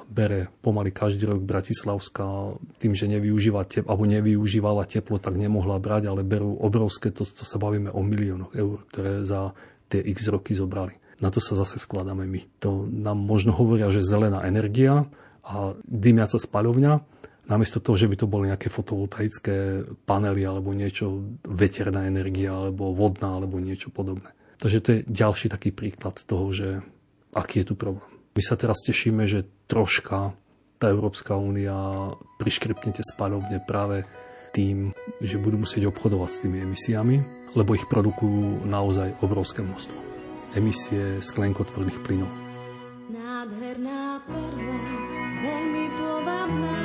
[0.06, 6.08] bere pomaly každý rok Bratislavská tým, že nevyužíva tep, alebo nevyužívala teplo, tak nemohla brať,
[6.08, 9.52] ale berú obrovské, to, to sa bavíme o miliónoch eur, ktoré za
[9.90, 10.96] tie x roky zobrali.
[11.18, 12.46] Na to sa zase skladáme my.
[12.62, 15.08] To nám možno hovoria, že zelená energia
[15.42, 16.92] a dymiaca spaľovňa,
[17.46, 23.38] namiesto toho, že by to boli nejaké fotovoltaické panely alebo niečo, veterná energia alebo vodná
[23.38, 24.34] alebo niečo podobné.
[24.56, 26.68] Takže to je ďalší taký príklad toho, že
[27.36, 28.08] aký je tu problém.
[28.32, 30.32] My sa teraz tešíme, že troška
[30.76, 34.04] tá Európska únia priškripne tie spaľovne práve
[34.52, 37.16] tým, že budú musieť obchodovať s tými emisiami,
[37.56, 39.96] lebo ich produkujú naozaj obrovské množstvo.
[40.56, 42.28] Emisie sklenkotvorných plynov.
[43.12, 44.80] Nádherná perla,
[45.44, 46.84] veľmi povabná,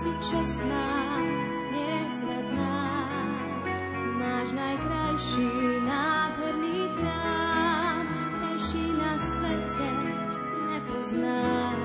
[0.00, 0.88] si čestná,
[1.72, 2.76] nezradná,
[4.16, 5.48] máš najkrajší
[5.84, 6.75] nádherný
[11.06, 11.78] nepoznám.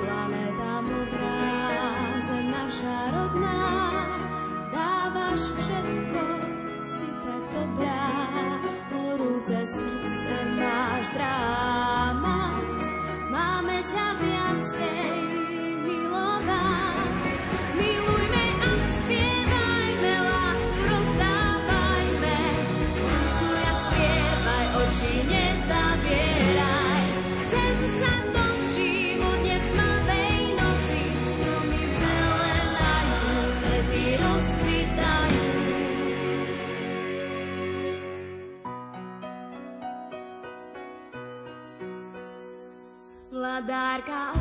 [0.00, 1.38] Planéta modrá,
[2.26, 3.62] zem naša rodná,
[4.72, 5.65] dávaš všetko,
[43.60, 44.35] dar cá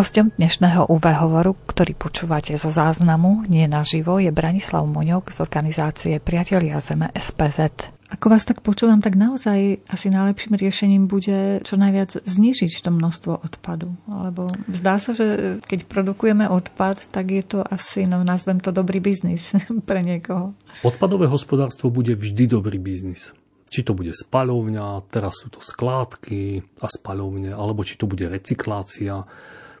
[0.00, 6.16] Hostom dnešného UV hovoru, ktorý počúvate zo záznamu, nie naživo, je Branislav Muňok z organizácie
[6.16, 7.92] Priatelia Zeme SPZ.
[8.08, 13.44] Ako vás tak počúvam, tak naozaj asi najlepším riešením bude čo najviac znižiť to množstvo
[13.44, 13.92] odpadu.
[14.08, 19.04] Lebo zdá sa, že keď produkujeme odpad, tak je to asi, no nazvem to dobrý
[19.04, 19.52] biznis
[19.88, 20.56] pre niekoho.
[20.80, 23.36] Odpadové hospodárstvo bude vždy dobrý biznis.
[23.68, 29.28] Či to bude spaľovňa, teraz sú to skládky a spaľovne, alebo či to bude recyklácia.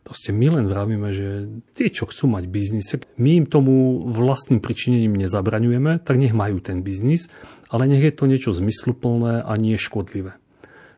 [0.00, 1.46] Proste my len vravíme, že
[1.76, 2.90] tí, čo chcú mať biznis,
[3.20, 7.28] my im tomu vlastným pričinením nezabraňujeme, tak nech majú ten biznis,
[7.68, 10.40] ale nech je to niečo zmysluplné a nie škodlivé.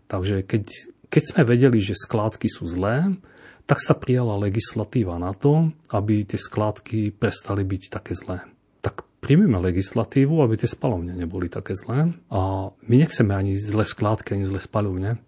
[0.06, 0.64] Takže keď,
[1.12, 3.16] keď sme vedeli, že skládky sú zlé,
[3.66, 8.42] tak sa prijala legislatíva na to, aby tie skládky prestali byť také zlé.
[8.82, 12.10] Tak príjmeme legislatívu, aby tie spalovne neboli také zlé.
[12.28, 15.22] A my nechceme ani zlé skládky, ani zlé spalovne,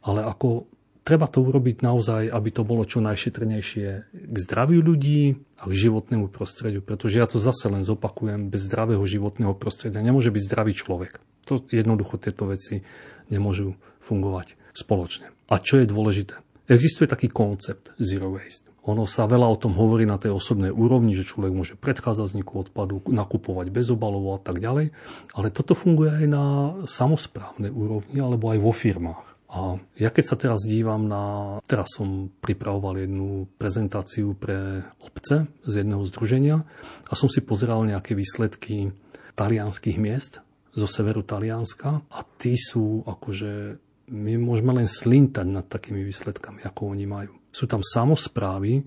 [0.00, 0.70] ale ako
[1.10, 6.30] treba to urobiť naozaj, aby to bolo čo najšetrnejšie k zdraviu ľudí a k životnému
[6.30, 6.78] prostrediu.
[6.86, 11.18] Pretože ja to zase len zopakujem, bez zdravého životného prostredia nemôže byť zdravý človek.
[11.50, 12.86] To jednoducho tieto veci
[13.26, 13.74] nemôžu
[14.06, 15.34] fungovať spoločne.
[15.50, 16.38] A čo je dôležité?
[16.70, 18.70] Existuje taký koncept zero waste.
[18.86, 22.64] Ono sa veľa o tom hovorí na tej osobnej úrovni, že človek môže predchádzať vzniku
[22.64, 24.94] odpadu, nakupovať bez obalov a tak ďalej,
[25.34, 26.44] ale toto funguje aj na
[26.86, 29.29] samozprávnej úrovni alebo aj vo firmách.
[29.50, 31.58] A ja keď sa teraz dívam na...
[31.66, 36.62] Teraz som pripravoval jednu prezentáciu pre obce z jedného združenia
[37.10, 38.94] a som si pozeral nejaké výsledky
[39.34, 40.38] talianských miest
[40.70, 43.82] zo severu Talianska a tí sú akože...
[44.10, 47.34] My môžeme len slintať nad takými výsledkami, ako oni majú.
[47.50, 48.82] Sú tam samozprávy,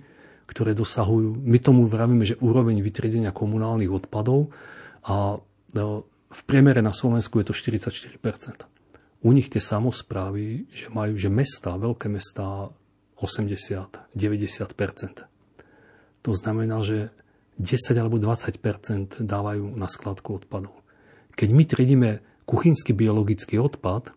[0.47, 4.51] ktoré dosahujú, my tomu vravíme, že úroveň vytriedenia komunálnych odpadov
[5.07, 5.39] a
[5.76, 5.88] no,
[6.28, 8.20] v priemere na Slovensku je to 44
[9.24, 12.76] u nich tie samozprávy, že majú, že mesta, veľké mesta
[13.24, 17.15] 80, 90% To znamená, že
[17.55, 20.76] 10 alebo 20% dávajú na skladku odpadov.
[21.39, 22.09] Keď my triedíme
[22.43, 24.11] kuchynský biologický odpad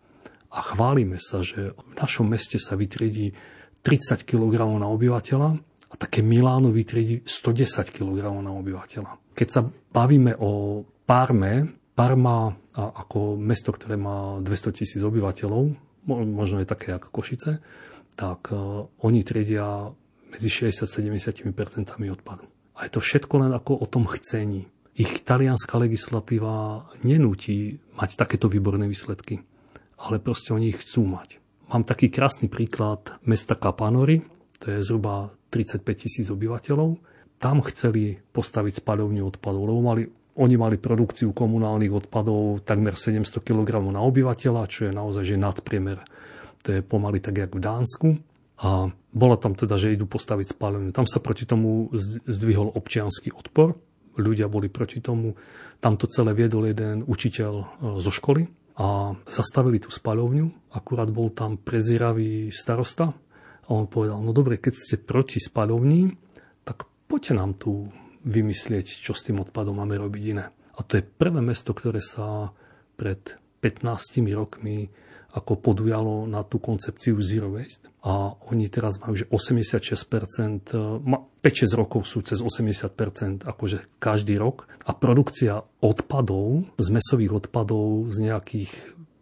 [0.50, 3.30] a chválime sa, že v našom meste sa vytriedí
[3.86, 5.50] 30 kg na obyvateľa
[5.86, 9.38] a také Miláno vytriedí 110 kg na obyvateľa.
[9.38, 9.62] Keď sa
[9.94, 15.72] bavíme o Parme, Parma ako mesto, ktoré má 200 tisíc obyvateľov,
[16.06, 17.58] možno je také ako Košice,
[18.16, 19.90] tak uh, oni triedia
[20.30, 21.42] medzi 60-70%
[22.12, 22.44] odpadu.
[22.76, 24.68] A je to všetko len ako o tom chcení.
[24.96, 29.44] Ich talianská legislatíva nenúti mať takéto výborné výsledky,
[30.00, 31.40] ale proste oni ich chcú mať.
[31.72, 34.24] Mám taký krásny príklad mesta Kapanori,
[34.56, 36.96] to je zhruba 35 tisíc obyvateľov.
[37.36, 43.80] Tam chceli postaviť spaľovňu odpadov, lebo mali oni mali produkciu komunálnych odpadov takmer 700 kg
[43.88, 45.98] na obyvateľa, čo je naozaj že nadpriemer.
[46.64, 48.08] To je pomaly tak, jak v Dánsku.
[48.56, 50.92] A bolo tam teda, že idú postaviť spáleniu.
[50.92, 51.92] Tam sa proti tomu
[52.24, 53.76] zdvihol občianský odpor.
[54.16, 55.36] Ľudia boli proti tomu.
[55.80, 57.64] Tam to celé viedol jeden učiteľ e,
[58.00, 58.48] zo školy
[58.80, 60.72] a zastavili tú spaľovňu.
[60.72, 63.12] Akurát bol tam prezieravý starosta
[63.66, 66.12] A on povedal, no dobre, keď ste proti spaľovni,
[66.64, 67.92] tak poďte nám tu
[68.26, 70.50] vymyslieť, čo s tým odpadom máme robiť iné.
[70.76, 72.52] A to je prvé mesto, ktoré sa
[72.98, 74.90] pred 15 rokmi
[75.36, 77.92] ako podujalo na tú koncepciu Zero Waste.
[78.08, 84.64] A oni teraz majú, že 86%, 5-6 rokov sú cez 80%, akože každý rok.
[84.88, 88.72] A produkcia odpadov, z mesových odpadov z nejakých,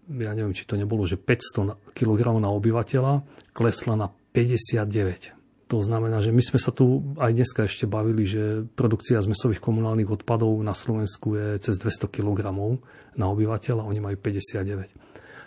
[0.06, 5.33] ja neviem, či to nebolo, že 500 kg na obyvateľa, klesla na 59.
[5.74, 10.06] To znamená, že my sme sa tu aj dneska ešte bavili, že produkcia zmesových komunálnych
[10.06, 12.46] odpadov na Slovensku je cez 200 kg
[13.18, 14.94] na obyvateľa, oni majú 59.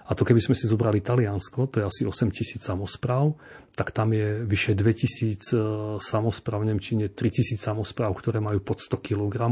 [0.03, 3.39] A to keby sme si zobrali Taliansko, to je asi 8 tisíc samozpráv,
[3.71, 5.63] tak tam je vyše 2 tisíc e,
[5.95, 9.47] samozpráv, v Nemčine 3 tisíc samozpráv, ktoré majú pod 100 kg,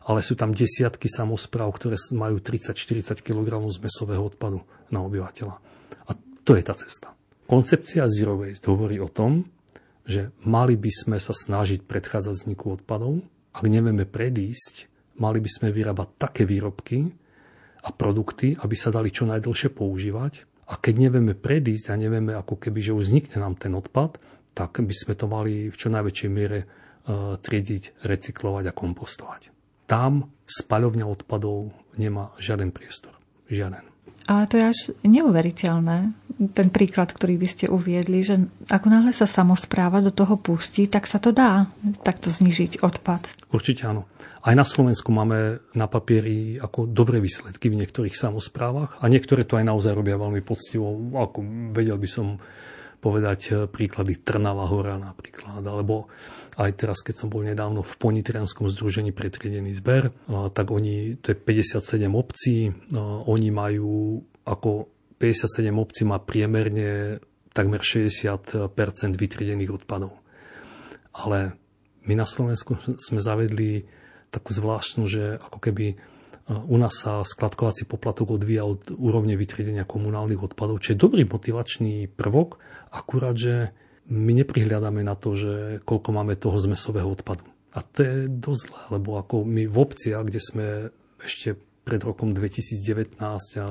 [0.00, 5.60] ale sú tam desiatky samozpráv, ktoré majú 30-40 kg zmesového odpadu na obyvateľa.
[6.08, 6.10] A
[6.40, 7.12] to je tá cesta.
[7.44, 9.55] Koncepcia Zero Waste hovorí o tom,
[10.06, 13.20] že mali by sme sa snažiť predchádzať vzniku odpadov.
[13.52, 14.86] Ak nevieme predísť,
[15.18, 17.10] mali by sme vyrábať také výrobky,
[17.86, 20.42] a produkty, aby sa dali čo najdlhšie používať.
[20.66, 24.18] A keď nevieme predísť a nevieme ako keby, že už vznikne nám ten odpad,
[24.50, 29.54] tak by sme to mali v čo najväčšej miere uh, triediť, recyklovať a kompostovať.
[29.86, 33.14] Tam spaľovňa odpadov nemá žiaden priestor.
[33.46, 33.86] Žiaden.
[34.26, 38.36] Ale to je až neuveriteľné, ten príklad, ktorý by ste uviedli, že
[38.68, 41.72] ako náhle sa samozpráva do toho pustí, tak sa to dá
[42.04, 43.48] takto znižiť odpad.
[43.52, 44.04] Určite áno.
[44.46, 49.58] Aj na Slovensku máme na papieri ako dobré výsledky v niektorých samozprávach a niektoré to
[49.58, 50.92] aj naozaj robia veľmi poctivo.
[51.18, 51.42] Ako
[51.74, 52.38] vedel by som
[53.00, 56.10] povedať eh, príklady Trnava hora napríklad, alebo
[56.56, 60.12] aj teraz, keď som bol nedávno v Ponitrianskom združení pretriedený zber, eh,
[60.50, 62.72] tak oni, to je 57 obcí, eh,
[63.26, 67.20] oni majú ako 57 obcí má priemerne
[67.56, 68.76] takmer 60%
[69.16, 70.20] vytriedených odpadov.
[71.16, 71.56] Ale
[72.04, 73.88] my na Slovensku sme zavedli
[74.28, 75.96] takú zvláštnu, že ako keby e,
[76.52, 82.12] u nás sa skladkovací poplatok odvíja od úrovne vytriedenia komunálnych odpadov, čo je dobrý motivačný
[82.12, 82.60] prvok,
[82.92, 83.72] akurát, že
[84.12, 87.42] my neprihľadáme na to, že koľko máme toho zmesového odpadu.
[87.74, 90.66] A to je dosť zlé, lebo ako my v obciach, kde sme
[91.20, 93.18] ešte pred rokom 2019
[93.62, 93.68] a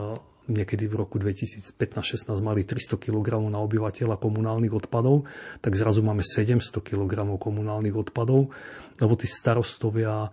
[0.47, 5.25] niekedy v roku 2015-16 mali 300 kg na obyvateľa komunálnych odpadov,
[5.61, 8.53] tak zrazu máme 700 kg komunálnych odpadov,
[9.01, 10.29] lebo tí starostovia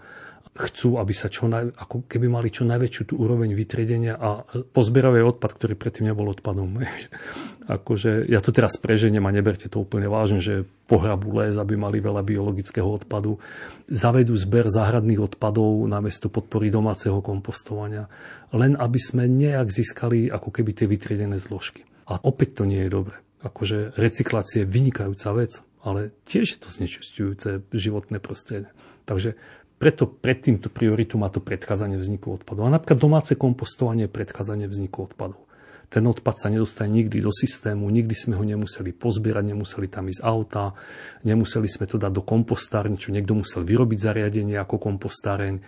[0.52, 4.44] chcú, aby sa čo naj, ako keby mali čo najväčšiu tú úroveň vytriedenia a
[4.76, 6.76] pozberavý odpad, ktorý predtým nebol odpadom.
[7.66, 12.04] akože, ja to teraz preženiem a neberte to úplne vážne, že pohrabu les, aby mali
[12.04, 13.40] veľa biologického odpadu.
[13.88, 18.12] Zavedú zber záhradných odpadov namiesto podpory domáceho kompostovania.
[18.52, 21.88] Len aby sme nejak získali ako keby tie vytriedené zložky.
[22.10, 23.16] A opäť to nie je dobre.
[23.40, 28.70] Akože recyklácia je vynikajúca vec, ale tiež je to znečistujúce životné prostredie.
[29.02, 29.34] Takže
[29.82, 32.70] preto predtým tú prioritu má to predchádzanie vzniku odpadov.
[32.70, 35.42] A napríklad domáce kompostovanie je predchádzanie vzniku odpadov.
[35.90, 40.22] Ten odpad sa nedostane nikdy do systému, nikdy sme ho nemuseli pozbierať, nemuseli tam ísť
[40.22, 40.78] auta,
[41.26, 45.58] nemuseli sme to dať do kompostárne, čo niekto musel vyrobiť zariadenie ako kompostáreň.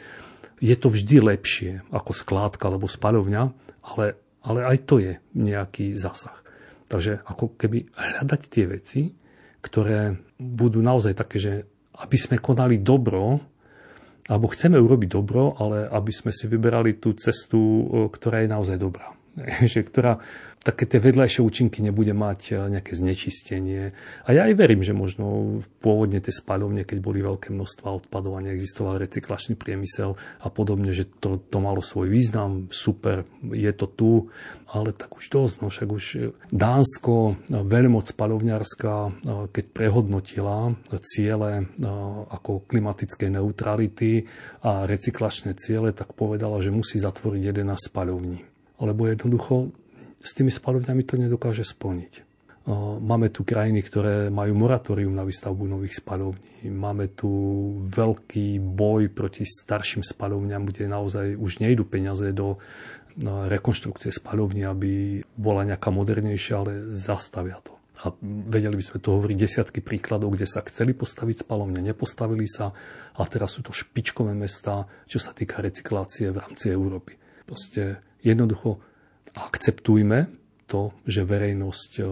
[0.62, 3.42] Je to vždy lepšie ako skládka alebo spaľovňa,
[3.82, 4.14] ale,
[4.46, 6.38] ale aj to je nejaký zasah.
[6.86, 9.10] Takže ako keby hľadať tie veci,
[9.58, 11.52] ktoré budú naozaj také, že
[11.98, 13.53] aby sme konali dobro,
[14.24, 19.12] alebo chceme urobiť dobro, ale aby sme si vyberali tú cestu, ktorá je naozaj dobrá.
[19.72, 20.22] že ktorá
[20.64, 23.92] také tie vedľajšie účinky nebude mať e, nejaké znečistenie.
[24.24, 28.44] A ja aj verím, že možno pôvodne tie spaľovne, keď boli veľké množstva odpadov a
[28.48, 34.12] neexistoval recyklačný priemysel a podobne, že to, to malo svoj význam, super, je to tu,
[34.72, 36.04] ale tak už dosť, no však už
[36.48, 39.10] Dánsko, e, veľmoc spaľovňarská, e,
[39.52, 40.72] keď prehodnotila
[41.04, 41.68] ciele
[42.32, 44.24] ako klimatickej neutrality
[44.64, 49.70] a recyklačné ciele, tak povedala, že musí zatvoriť 11 spaľovní lebo jednoducho
[50.24, 52.24] s tými spalovňami to nedokáže splniť.
[53.04, 56.72] Máme tu krajiny, ktoré majú moratórium na výstavbu nových spalovní.
[56.72, 57.28] Máme tu
[57.84, 62.56] veľký boj proti starším spalovňam, kde naozaj už nejdu peniaze do
[63.52, 67.76] rekonštrukcie spalovní, aby bola nejaká modernejšia, ale zastavia to.
[68.00, 68.16] A
[68.48, 72.72] vedeli by sme to hovoriť desiatky príkladov, kde sa chceli postaviť spalovne, nepostavili sa
[73.12, 77.20] a teraz sú to špičkové mesta, čo sa týka recyklácie v rámci Európy.
[77.44, 78.80] Proste Jednoducho
[79.36, 80.32] akceptujme
[80.64, 82.04] to, že verejnosť e,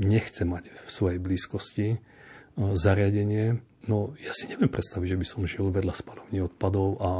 [0.00, 1.98] nechce mať v svojej blízkosti e,
[2.56, 3.60] zariadenie.
[3.90, 7.10] No ja si neviem predstaviť, že by som žil vedľa spalovní odpadov a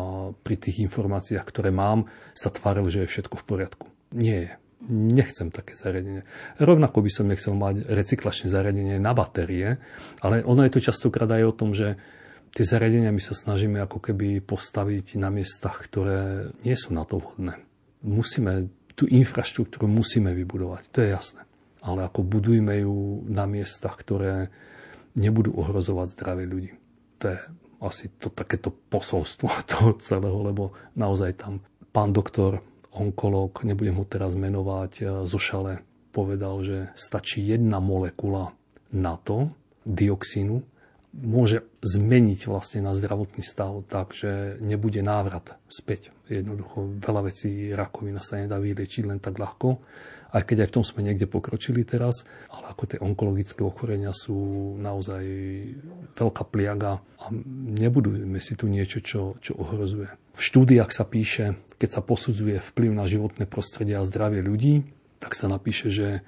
[0.41, 3.87] pri tých informáciách, ktoré mám, sa tváril, že je všetko v poriadku.
[4.15, 4.53] Nie je.
[4.89, 6.27] nechcem také zariadenie.
[6.59, 9.79] Rovnako by som nechcel mať recyklačné zariadenie na batérie,
[10.19, 11.95] ale ono je to častokrát aj o tom, že
[12.51, 17.23] tie zariadenia my sa snažíme ako keby postaviť na miestach, ktoré nie sú na to
[17.23, 17.63] vhodné.
[18.03, 21.43] Musíme, tú infraštruktúru musíme vybudovať, to je jasné.
[21.83, 24.51] Ale ako budujme ju na miestach, ktoré
[25.19, 26.73] nebudú ohrozovať zdravie ľudí.
[27.23, 27.39] To je
[27.83, 34.37] asi to takéto posolstvo toho celého, lebo naozaj tam pán doktor, onkológ, nebudem ho teraz
[34.37, 35.81] menovať, e, zo šale
[36.13, 38.53] povedal, že stačí jedna molekula
[38.93, 39.49] na to,
[39.89, 40.61] dioxínu,
[41.13, 46.09] môže zmeniť vlastne na zdravotný stav tak, že nebude návrat späť.
[46.33, 49.77] Jednoducho veľa vecí rakovina sa nedá vyliečiť len tak ľahko,
[50.33, 54.35] aj keď aj v tom sme niekde pokročili teraz, ale ako tie onkologické ochorenia sú
[54.81, 55.23] naozaj
[56.17, 57.25] veľká pliaga a
[57.69, 60.09] nebudujeme si tu niečo, čo, čo ohrozuje.
[60.33, 64.89] V štúdiách sa píše, keď sa posudzuje vplyv na životné prostredie a zdravie ľudí,
[65.21, 66.25] tak sa napíše, že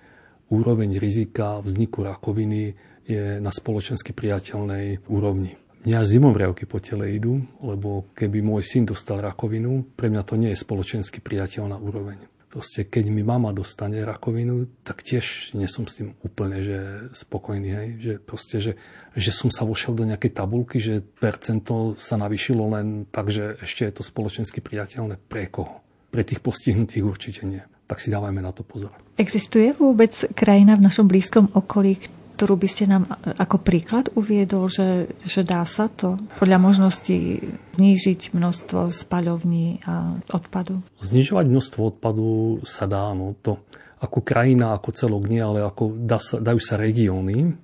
[0.52, 5.56] úroveň rizika vzniku rakoviny je na spoločensky priateľnej úrovni.
[5.84, 10.48] Mňa zimomriavky po tele idú, lebo keby môj syn dostal rakovinu, pre mňa to nie
[10.48, 12.16] je spoločensky priateľná úroveň.
[12.48, 16.78] Proste keď mi mama dostane rakovinu, tak tiež nie som s tým úplne že
[17.10, 17.68] spokojný.
[17.68, 17.88] Hej?
[17.98, 18.72] Že, proste, že,
[19.12, 23.90] že som sa vošiel do nejakej tabulky, že percento sa navýšilo len tak, že ešte
[23.90, 25.18] je to spoločensky priateľné.
[25.18, 25.82] Pre koho?
[26.14, 27.60] Pre tých postihnutých určite nie.
[27.90, 28.94] Tak si dávajme na to pozor.
[29.18, 31.98] Existuje vôbec krajina v našom blízkom okolí,
[32.34, 37.38] ktorú by ste nám ako príklad uviedol, že, že dá sa to podľa možností
[37.78, 40.82] znížiť množstvo spaľovní a odpadu?
[40.98, 43.62] Znižovať množstvo odpadu sa dá, no to
[44.02, 47.54] ako krajina, ako celok nie, ale ako dá sa, dajú sa regióny,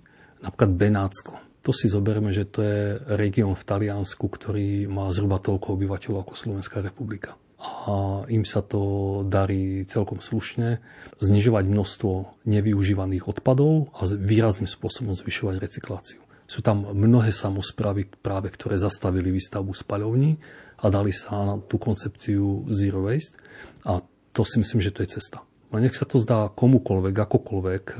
[0.40, 1.34] napríklad Benátsko.
[1.60, 6.32] To si zoberme, že to je región v Taliansku, ktorý má zhruba toľko obyvateľov ako
[6.32, 10.80] Slovenská republika a im sa to darí celkom slušne
[11.20, 16.20] znižovať množstvo nevyužívaných odpadov a výrazným spôsobom zvyšovať recykláciu.
[16.48, 20.40] Sú tam mnohé samozprávy práve, ktoré zastavili výstavbu spaľovní
[20.80, 23.36] a dali sa na tú koncepciu zero waste
[23.84, 24.00] a
[24.32, 25.44] to si myslím, že to je cesta.
[25.70, 27.98] A nech sa to zdá komukolvek, akokoľvek e,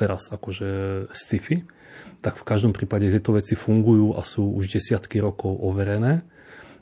[0.00, 0.70] teraz akože
[1.12, 1.60] sci-fi,
[2.24, 6.24] tak v každom prípade tieto veci fungujú a sú už desiatky rokov overené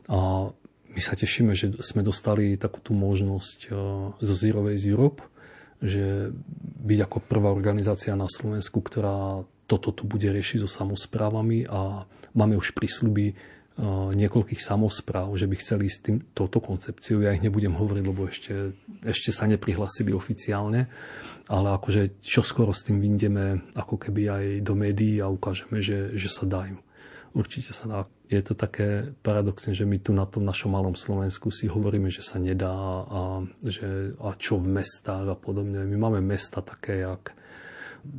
[0.07, 0.53] a
[0.91, 3.73] my sa tešíme, že sme dostali takú tú možnosť eh,
[4.19, 5.23] zo Zero Waste Europe,
[5.81, 6.35] že
[6.85, 12.59] byť ako prvá organizácia na Slovensku, ktorá toto tu bude riešiť so samozprávami a máme
[12.59, 13.35] už prísľuby eh,
[14.19, 17.23] niekoľkých samozpráv, že by chceli s tým, touto koncepciou.
[17.23, 18.75] Ja ich nebudem hovoriť, lebo ešte,
[19.07, 20.91] ešte sa neprihlasili oficiálne,
[21.47, 26.15] ale akože čo skoro s tým vyjdeme ako keby aj do médií a ukážeme, že,
[26.19, 26.79] že sa dajú.
[27.31, 27.99] Určite sa dá
[28.31, 32.23] je to také paradoxné, že my tu na tom našom malom Slovensku si hovoríme, že
[32.23, 32.71] sa nedá
[33.03, 35.83] a, že, a čo v mestách a podobne.
[35.83, 37.35] My máme mesta také, jak,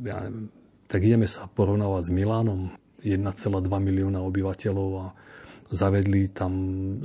[0.04, 0.52] ja neviem,
[0.84, 3.24] tak ideme sa porovnávať s Milánom, 1,2
[3.64, 5.06] milióna obyvateľov a
[5.72, 6.52] zavedli tam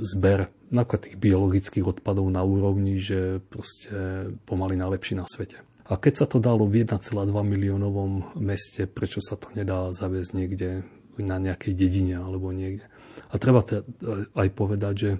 [0.04, 5.64] zber napríklad tých biologických odpadov na úrovni, že proste pomaly najlepší na svete.
[5.88, 10.84] A keď sa to dalo v 1,2 miliónovom meste, prečo sa to nedá zaviesť niekde
[11.16, 12.84] na nejakej dedine alebo niekde?
[13.28, 13.84] A treba te,
[14.32, 15.10] aj povedať, že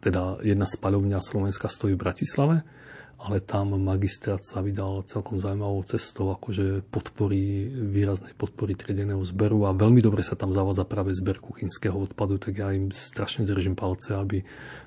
[0.00, 2.64] teda jedna spaľovňa Slovenska stojí v Bratislave,
[3.20, 9.76] ale tam magistrát sa vydal celkom zaujímavou cestou, akože podporí, výraznej podpory triedeného zberu a
[9.76, 14.16] veľmi dobre sa tam zavádza práve zber kuchynského odpadu, tak ja im strašne držím palce,
[14.16, 14.40] aby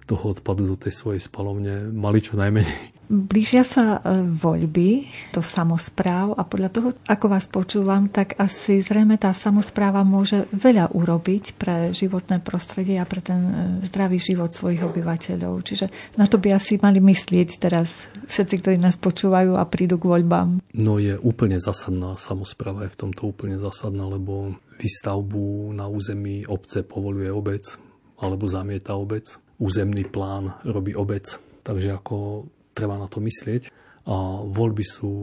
[0.09, 2.92] toho odpadu do tej svojej spalovne mali čo najmenej.
[3.11, 9.19] Blížia sa e, voľby do samozpráv a podľa toho, ako vás počúvam, tak asi zrejme
[9.19, 13.53] tá samozpráva môže veľa urobiť pre životné prostredie a pre ten e,
[13.85, 15.53] zdravý život svojich obyvateľov.
[15.67, 20.07] Čiže na to by asi mali myslieť teraz všetci, ktorí nás počúvajú a prídu k
[20.07, 20.63] voľbám.
[20.71, 26.87] No je úplne zásadná, samozpráva je v tomto úplne zásadná, lebo výstavbu na území obce
[26.87, 27.75] povoluje obec
[28.23, 29.35] alebo zamieta obec.
[29.59, 31.35] Územný plán robí obec.
[31.63, 33.71] Takže ako treba na to myslieť.
[34.03, 35.13] A voľby sú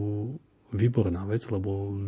[0.73, 1.99] výborná vec, lebo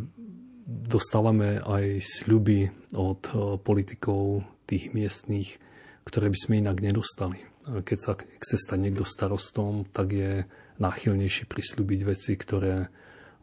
[0.66, 5.60] dostávame aj sľuby od e, politikov tých miestných,
[6.08, 7.44] ktoré by sme inak nedostali.
[7.64, 10.32] Keď sa chce stať niekto starostom, tak je
[10.80, 12.88] náchylnejší prislúbiť veci, ktoré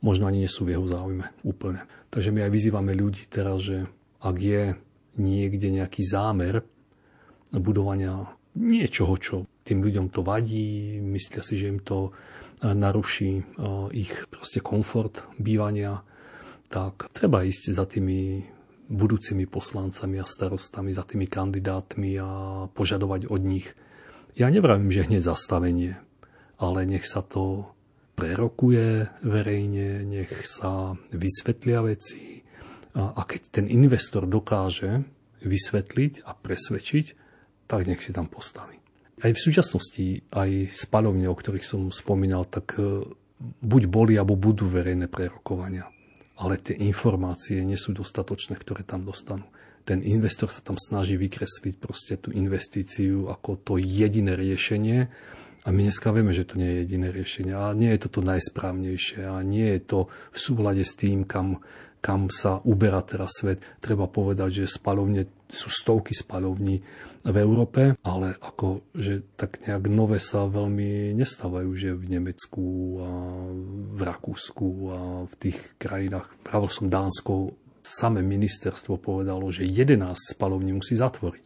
[0.04, 1.84] možno ani nie sú v jeho záujme úplne.
[2.08, 3.88] Takže my aj vyzývame ľudí teraz, že
[4.20, 4.76] ak je
[5.16, 6.64] niekde nejaký zámer
[7.52, 9.36] budovania niečoho, čo
[9.70, 13.42] tým ľuďom to vadí, myslia si, že im to e, naruší e,
[13.94, 16.02] ich proste komfort bývania,
[16.66, 18.42] tak treba ísť za tými
[18.90, 22.28] budúcimi poslancami a starostami, za tými kandidátmi a
[22.74, 23.70] požadovať od nich.
[24.34, 25.94] Ja nevravím, že hneď zastavenie,
[26.58, 27.70] ale nech sa to
[28.18, 32.42] prerokuje verejne, nech sa vysvetlia veci.
[32.98, 35.06] A, a keď ten investor dokáže
[35.46, 37.06] vysvetliť a presvedčiť,
[37.70, 38.79] tak nech si tam postaví.
[39.20, 43.04] Aj v súčasnosti, aj spalovne, o ktorých som spomínal, tak e,
[43.60, 45.88] buď boli, alebo budú verejné prerokovania.
[46.40, 49.44] Ale tie informácie nie sú dostatočné, ktoré tam dostanú.
[49.84, 55.08] Ten investor sa tam snaží vykresliť proste tú investíciu ako to jediné riešenie,
[55.60, 58.20] a my dneska vieme, že to nie je jediné riešenie a nie je to to
[58.24, 59.98] najsprávnejšie a nie je to
[60.32, 61.60] v súhľade s tým, kam,
[62.00, 63.60] kam sa uberá teraz svet.
[63.84, 66.80] Treba povedať, že spalovne sú stovky spalovní
[67.20, 72.64] v Európe, ale ako, že tak nejak nové sa veľmi nestávajú, že v Nemecku
[73.02, 73.10] a
[73.92, 74.98] v Rakúsku a
[75.28, 77.52] v tých krajinách, práve som Dánsko,
[77.84, 80.00] samé ministerstvo povedalo, že 11
[80.36, 81.44] spalovní musí zatvoriť.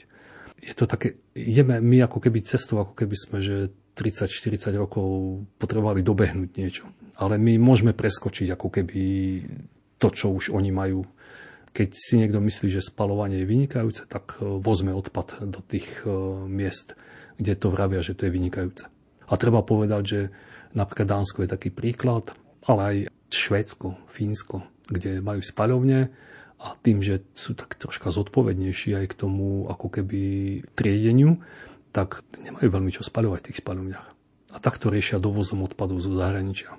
[0.64, 5.06] Je to také, ideme my ako keby cestou, ako keby sme, že 30-40 rokov
[5.58, 6.84] potrebovali dobehnúť niečo.
[7.18, 9.02] Ale my môžeme preskočiť ako keby
[10.02, 11.06] to, čo už oni majú.
[11.74, 16.10] Keď si niekto myslí, že spalovanie je vynikajúce, tak e, vozme odpad do tých e,
[16.46, 16.94] miest,
[17.34, 18.86] kde to vravia, že to je vynikajúce.
[19.26, 20.20] A treba povedať, že
[20.78, 22.30] napríklad Dánsko je taký príklad,
[22.62, 22.96] ale aj
[23.34, 26.14] Švédsko, Fínsko, kde majú spaľovne
[26.62, 30.22] a tým, že sú tak troška zodpovednejší aj k tomu ako keby
[30.78, 31.42] triedeniu,
[31.90, 34.06] tak nemajú veľmi čo spaľovať v tých spaľovniach.
[34.54, 36.78] A takto riešia dovozom odpadov zo zahraničia.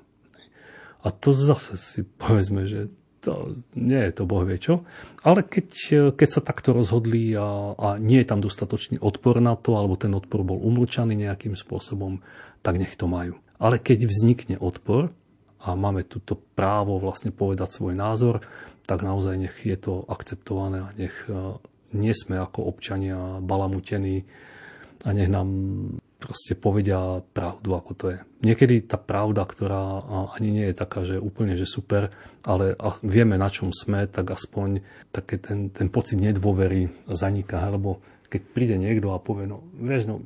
[1.03, 2.87] A to zase si povedzme, že
[3.25, 4.85] to nie je to boh vie čo.
[5.25, 5.67] Ale keď,
[6.13, 10.13] keď sa takto rozhodli a, a nie je tam dostatočný odpor na to, alebo ten
[10.13, 12.21] odpor bol umlčaný nejakým spôsobom,
[12.61, 13.41] tak nech to majú.
[13.57, 15.09] Ale keď vznikne odpor
[15.65, 18.45] a máme túto právo vlastne povedať svoj názor,
[18.85, 21.57] tak naozaj nech je to akceptované a nech eh,
[21.97, 24.29] nie sme ako občania balamutení
[25.05, 25.49] a nech nám
[26.25, 28.19] proste povedia pravdu, ako to je.
[28.41, 30.01] Niekedy tá pravda, ktorá
[30.33, 32.09] ani nie je taká, že úplne, že super,
[32.41, 32.73] ale
[33.05, 34.81] vieme, na čom sme, tak aspoň
[35.13, 40.17] také ten, ten pocit nedôvery zaniká, alebo keď príde niekto a povie, no vieš, no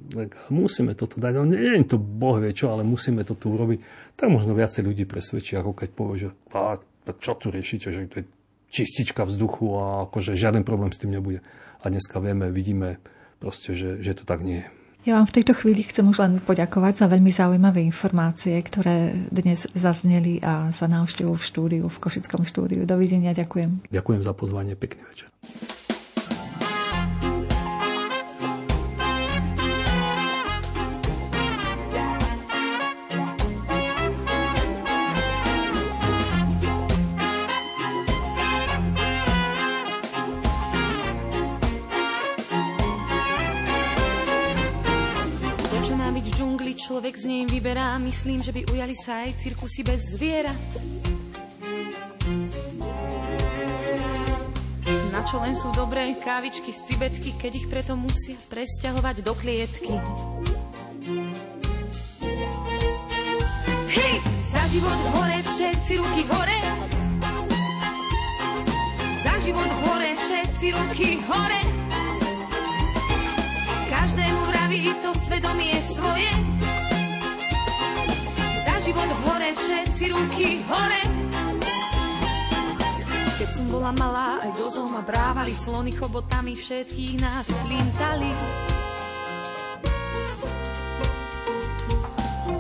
[0.48, 3.84] musíme toto dať, no nie je to boh vie čo, ale musíme to tu urobiť,
[4.16, 6.80] tak možno viacej ľudí presvedčí, ako keď povie, že a,
[7.20, 8.26] čo tu riešite, že to je
[8.72, 11.44] čistička vzduchu a akože žiaden problém s tým nebude.
[11.84, 13.04] A dneska vieme, vidíme,
[13.44, 14.79] proste, že, že to tak nie je.
[15.10, 19.66] Ja vám v tejto chvíli chcem už len poďakovať za veľmi zaujímavé informácie, ktoré dnes
[19.74, 22.86] zazneli a za návštevu v štúdiu, v Košickom štúdiu.
[22.86, 23.90] Dovidenia, ďakujem.
[23.90, 25.34] Ďakujem za pozvanie, pekný večer.
[47.30, 47.94] Z nej vyberá.
[48.02, 50.66] Myslím, že by ujali sa aj cirkusy bez zvierat.
[55.14, 59.94] Na čo len sú dobré kávičky z cibetky, keď ich preto musia presťahovať do klietky.
[63.94, 64.14] Hej,
[64.50, 66.60] za život hore, všetci ruky hore.
[69.22, 71.62] Za život hore, všetci ruky hore.
[73.86, 76.59] Každému vraví to svedomie svoje
[79.50, 81.02] hore, všetci ruky hore.
[83.40, 88.32] Keď som bola malá, aj dozom ma brávali slony chobotami, všetkých nás slintali.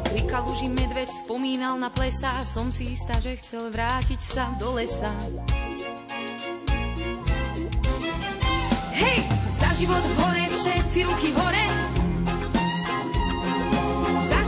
[0.09, 5.11] Pri kaluži medveď spomínal na plesa, som si istá, že chcel vrátiť sa do lesa.
[8.95, 9.19] Hej,
[9.59, 11.88] za život hore, všetci ruky hore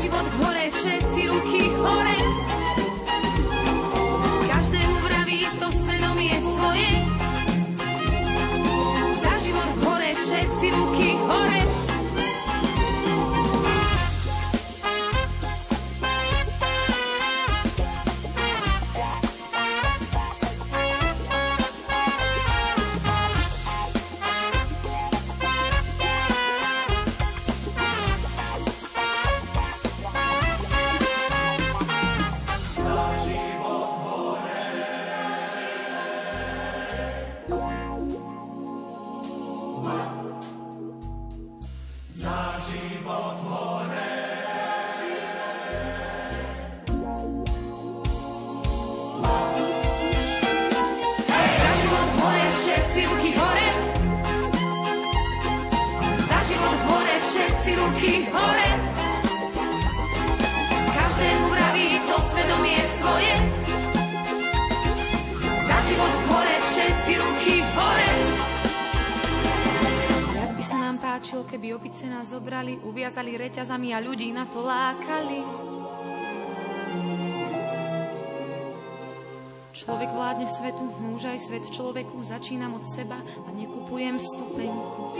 [0.02, 2.51] život hore, všetci ruky hore.
[73.90, 75.42] A ľudí na to lákali.
[79.74, 80.86] Človek vládne svetu,
[81.18, 85.18] už aj svet človeku, začínam od seba a nekupujem stupenku.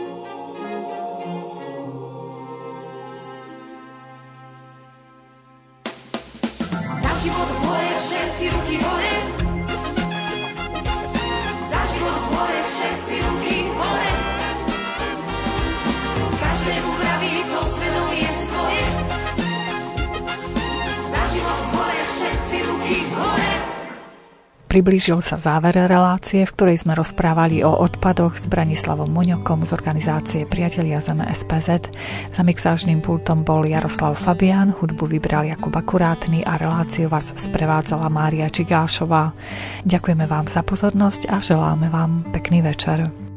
[7.02, 9.11] Za život hore, všetci ruky hore.
[24.72, 30.48] Priblížil sa záver relácie, v ktorej sme rozprávali o odpadoch s Branislavom Muňokom z organizácie
[30.48, 31.92] Priatelia Zeme SPZ.
[32.32, 38.48] Za mixážnym pultom bol Jaroslav Fabián, hudbu vybral Jakub Akurátny a reláciu vás sprevádzala Mária
[38.48, 39.36] Čigášová.
[39.84, 43.31] Ďakujeme vám za pozornosť a želáme vám pekný večer.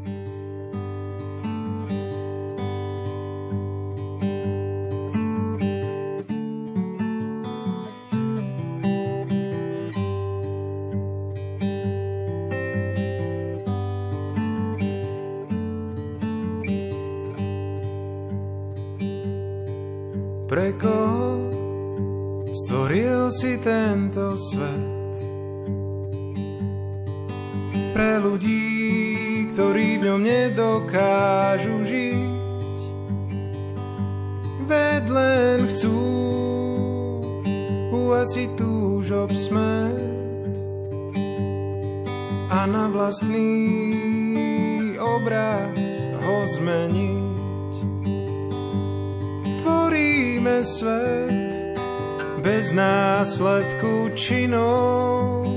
[53.25, 55.49] Následku činov.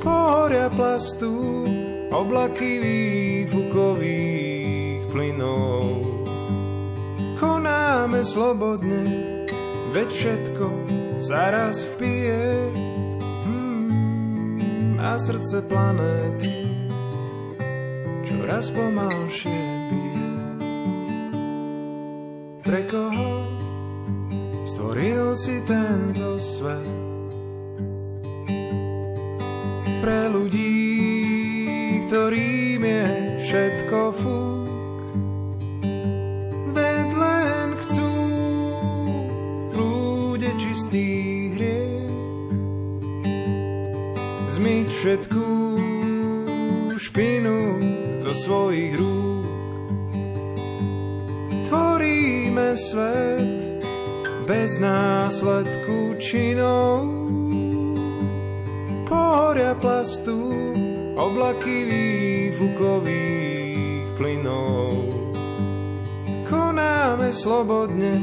[0.00, 1.68] Pohoria plastu,
[2.08, 2.80] oblaky
[3.44, 5.84] výfukových plynov.
[7.36, 9.04] Konáme slobodne,
[9.92, 10.66] veď všetko
[11.20, 12.72] sa raz vpije.
[13.44, 16.72] Hmm, a srdce planéty
[18.24, 18.93] čoraz pomalšie
[61.94, 64.90] oblaky výfukových plynov.
[66.48, 68.20] Konáme slobodne,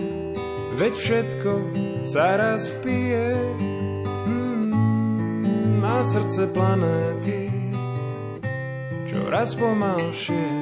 [0.80, 1.52] veď všetko
[2.08, 3.36] sa raz vpije.
[4.28, 7.52] Hmm, a srdce planéty
[9.12, 10.61] čoraz pomalšie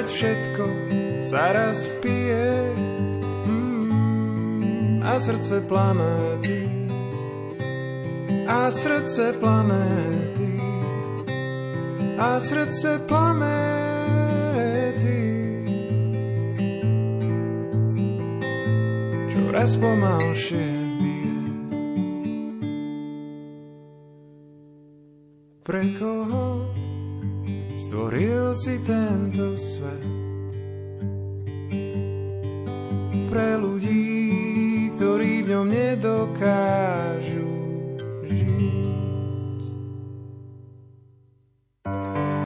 [0.00, 0.64] veď všetko
[1.20, 2.72] sa raz vpije.
[3.44, 6.64] Hmm, a srdce planéty,
[8.48, 10.56] a srdce planéty,
[12.16, 14.00] a srdce planéty.
[19.36, 20.64] Čoraz pomalšie
[20.96, 21.44] bije.
[25.60, 26.64] Pre koho
[27.76, 28.99] stvoril si tento